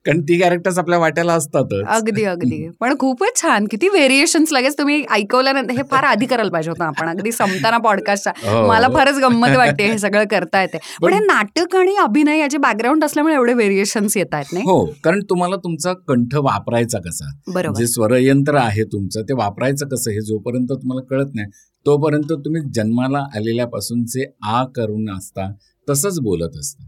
[0.09, 1.83] कारण ती कॅरेक्टर्स आपल्या वाट्याला असतातच.
[1.87, 2.69] अगदी अगदी.
[2.79, 3.65] पण खूपच छान.
[3.71, 7.07] किती व्हेरिएशन्स लगेच तुम्ही ऐकवल्यानंतर हे फार आधी करायला पाहिजे होतं आपण.
[7.07, 8.67] अगदी संपताना पॉडकास्टचा हो.
[8.67, 10.77] मला फारच गंमत वाटते हे सगळं करता येते.
[11.01, 14.65] पण हे नाटक आणि अभिनय याचे बॅकग्राऊंड असल्यामुळे एवढे व्हेरिएशन्स येत आहेत नाही?
[14.65, 17.31] हो कारण तुम्हाला तुमचा कंठ वापरायचा कसा?
[17.53, 17.79] बरोबर.
[17.79, 20.11] जे स्वरयंत्र आहे तुमचं ते वापरायचं कसं?
[20.11, 21.47] हे जोपर्यंत तुम्हाला कळत नाही
[21.85, 25.51] तोपर्यंत तुम्ही जन्माला आलेल्यापासूनचे आ करून असता
[25.89, 26.83] तसंच बोलत असता.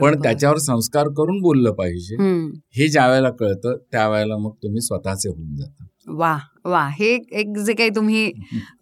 [0.00, 2.14] पण त्याच्यावर संस्कार करून बोललं पाहिजे.
[2.70, 5.84] हे ज्या वेळेला कळतं त्यावेळेला मग तुम्ही स्वतःचे होऊन जाता.
[6.08, 6.38] वा.
[6.64, 8.30] वा हे एक जे काही तुम्ही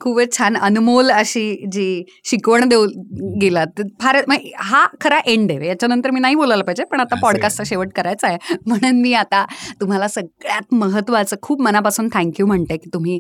[0.01, 2.87] खूपच छान अनमोल अशी जी शिकवण देऊ
[3.41, 4.17] गेलात फार
[4.61, 5.67] हा खरा एंड आहे.
[5.69, 7.65] याच्यानंतर मी नाही बोलायला पाहिजे पण आता पॉडकास्टचा.
[7.67, 8.55] शेवट करायचा आहे.
[8.67, 9.45] म्हणून मी आता
[9.81, 13.19] तुम्हाला सगळ्यात महत्वाचं खूप मनापासून थँक्यू म्हणते की तुम्ही.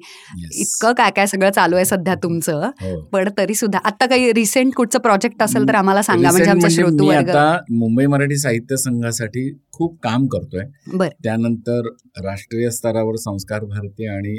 [0.54, 2.70] इतकं काय काय सगळं चालू आहे सध्या तुमचं.
[2.82, 3.00] हो.
[3.12, 6.74] पण तरी सुद्धा आता काही रिसेंट कुठचं प्रोजेक्ट असेल तर आम्हाला सांगा म्हणजे आमच्या म्हणजे
[6.76, 10.64] श्रोतू आता मुंबई मराठी साहित्य संघासाठी खूप काम करतोय.
[10.94, 11.08] बर.
[11.24, 11.88] त्यानंतर
[12.24, 14.38] राष्ट्रीय स्तरावर संस्कार भारती आणि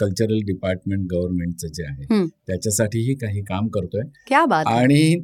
[0.00, 2.26] कल्चरल डिपार्टमेंट गव्हर्नमेंटचं जे आहे.
[2.46, 4.02] त्याच्यासाठीही काही काम करतोय.
[4.26, 4.78] क्या बात आहे.
[4.78, 5.18] आणि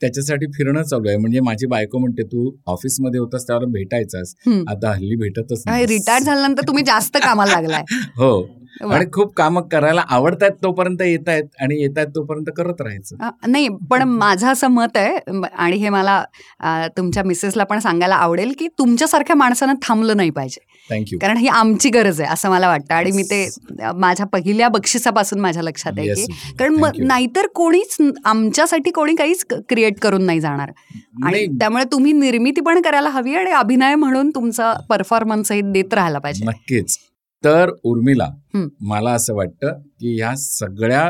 [0.00, 1.16] त्याच्यासाठी फिरणं चालू आहे.
[1.16, 4.34] म्हणजे माझी बायको म्हणते तू ऑफिसमध्ये होतास त्यावेळेला भेटायचास.
[4.68, 7.82] आता हल्ली भेटतच रिटायर झाल्यानंतर तुम्ही जास्त कामाला लागलाय.
[8.16, 8.42] हो.
[8.82, 13.16] आणि खूप कामं करायला आवडतायत तोपर्यंत येत आहेत आणि येत आहेत तोपर्यंत करत राहायचं.
[13.46, 16.24] नाही पण माझं असं मत आहे आणि हे मला
[16.96, 20.60] तुमच्या मिसेसला पण सांगायला आवडेल की तुमच्यासारख्या माणसानं थांबलं नाही पाहिजे.
[20.90, 22.94] थँक्यू कारण ही आमची गरज आहे असं मला वाटतं.
[22.94, 23.48] आणि मी ते
[23.96, 26.76] माझ्या पहिल्या बक्षिसापासून माझ्या लक्षात आहे की कारण.
[26.98, 30.70] नाहीतर कोणीच आमच्यासाठी कोणी काहीच क्रिएट करून नाही जाणार.
[31.24, 36.44] आणि त्यामुळे तुम्ही निर्मिती पण करायला हवी आणि अभिनय म्हणून तुमचा परफॉर्मन्स देत राहायला पाहिजे.
[36.44, 36.96] नक्कीच.
[37.44, 38.28] तर उर्मिला.
[38.80, 41.04] मला असं वाटतं की ह्या सगळ्या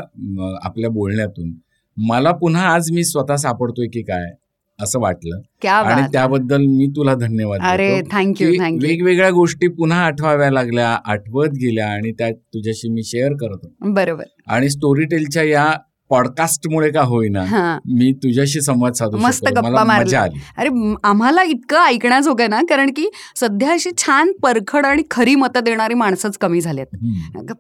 [0.63, 1.53] आपल्या बोलण्यातून
[1.97, 4.31] मला पुन्हा आज मी स्वतः सापडतोय की काय?
[4.83, 5.41] असं वाटलं.
[5.69, 8.01] आणि त्याबद्दल मी तुला धन्यवाद अरे.
[8.13, 13.93] थँक्यू थँक्यू वेगवेगळ्या गोष्टी पुन्हा आठवाव्या लागल्या आठवत गेल्या आणि त्या तुझ्याशी मी शेअर करतो
[13.93, 14.25] बरोबर.
[14.47, 15.73] आणि स्टोरीटेलच्या या
[16.11, 17.45] पॉडकास्टमुळे का होईना
[17.87, 19.97] मी तुझ्याशी संवाद साधू मस्त गप्पा मारल्या.
[19.99, 20.41] मजा आली.
[20.59, 25.61] अरे आम्हाला इतकं ऐकण्याजोगं आहे ना कारण की सध्या अशी छान परखड आणि खरी मतं
[25.61, 26.97] देणारी माणसंच कमी झालेत.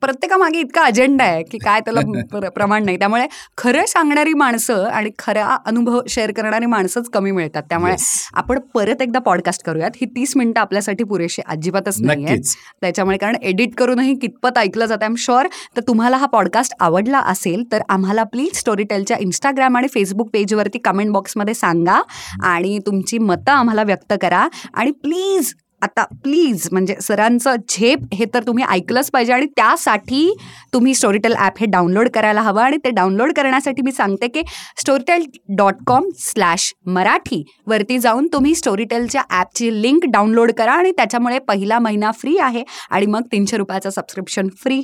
[0.00, 2.98] प्रत्येकामागे इतका अजेंडा आहे की काय त्याला प्र- प्रमाण नाही.
[2.98, 3.26] त्यामुळे
[3.58, 7.62] खरं सांगणारी माणसं आणि खरा अनुभव शेअर करणारी माणसंच कमी मिळतात.
[7.62, 7.94] त्यामुळे.
[8.34, 9.90] आपण परत एकदा पॉडकास्ट करूयात.
[9.96, 15.02] ही तीस मिनिटं आपल्यासाठी पुरेशी अजिबातच नाही आहेत त्याच्यामुळे कारण एडिट करूनही कितपत ऐकलं जातं
[15.02, 15.46] आय एम शुअर
[15.76, 21.10] तर तुम्हाला हा पॉडकास्ट आवडला असेल तर आम्हाला प्लीज स्टोरीटेलच्या इंस्टाग्राम आणि फेसबुक पेजवरती कमेंट
[21.12, 22.00] बॉक्समध्ये सांगा
[22.44, 24.46] आणि तुमची मतं आम्हाला व्यक्त करा.
[24.74, 30.34] आणि प्लीज आता प्लीज म्हणजे सरांचं झेप हे तर तुम्ही ऐकलंच पाहिजे आणि त्यासाठी
[30.72, 34.42] तुम्ही स्टोरीटेल ॲप हे डाउनलोड करायला हवं आणि ते डाउनलोड करण्यासाठी मी सांगते की
[34.76, 35.24] Storytel
[35.56, 41.78] dot com slash Marathi वरती जाऊन तुम्ही स्टोरीटेलच्या ॲपची लिंक डाउनलोड करा आणि त्याच्यामुळे पहिला
[41.78, 44.80] महिना फ्री आहे आणि मग तीनशे रुपयाचं सबस्क्रिप्शन फ्री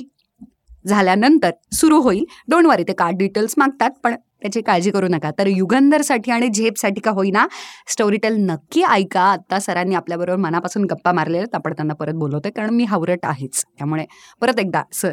[0.87, 2.23] झाल्यानंतर सुरू होईल.
[2.49, 5.31] डोंट वरी ते कार्ड डिटेल्स मागतात पण त्याची काळजी करू नका.
[5.39, 7.45] तर युगंधरसाठी आणि झेपसाठी का होईना
[7.87, 9.21] स्टोरीटेल नक्की ऐका.
[9.21, 11.45] आत्ता सरांनी आपल्याबरोबर मनापासून गप्पा मारलेल्या.
[11.53, 13.63] आपण त्यांना परत बोलवतोय कारण मी हावरट आहेच.
[13.77, 14.05] त्यामुळे
[14.41, 15.11] परत एकदा सर.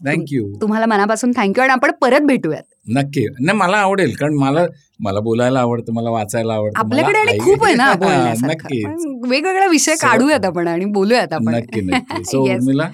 [0.00, 2.62] थँक्यू तुम्हाला मनापासून थँक्यू आणि आपण परत भेटूयात.
[2.88, 3.26] नक्की.
[3.40, 4.64] नाही मला आवडेल कारण मला
[5.00, 10.68] मला बोलायला आवडतं मला वाचायला आवडतं आपल्याकडे खूप आहे ना पण वेगवेगळ्या विषय काढूयात आपण
[10.68, 11.54] आणि बोलूयात आपण.
[11.54, 12.24] नक्की नक्की.
[12.24, 12.42] सो.
[12.42, 12.88] उर्मिला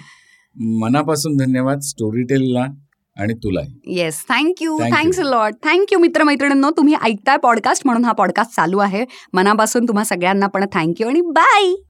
[0.60, 2.66] मनापासून धन्यवाद स्टोरीटेलला
[3.16, 3.80] आणि तुलाही.
[3.86, 4.78] Yes thank you.
[4.78, 6.70] Thanks lot thank you मित्रमैत्रिणींनो.
[6.70, 9.04] तुम्ही ऐकताय पॉडकास्ट म्हणून हा पॉडकास्ट चालू आहे.
[9.32, 11.85] मनापासून तुम्हा सगळ्यांना पण थँक्यू आणि बाय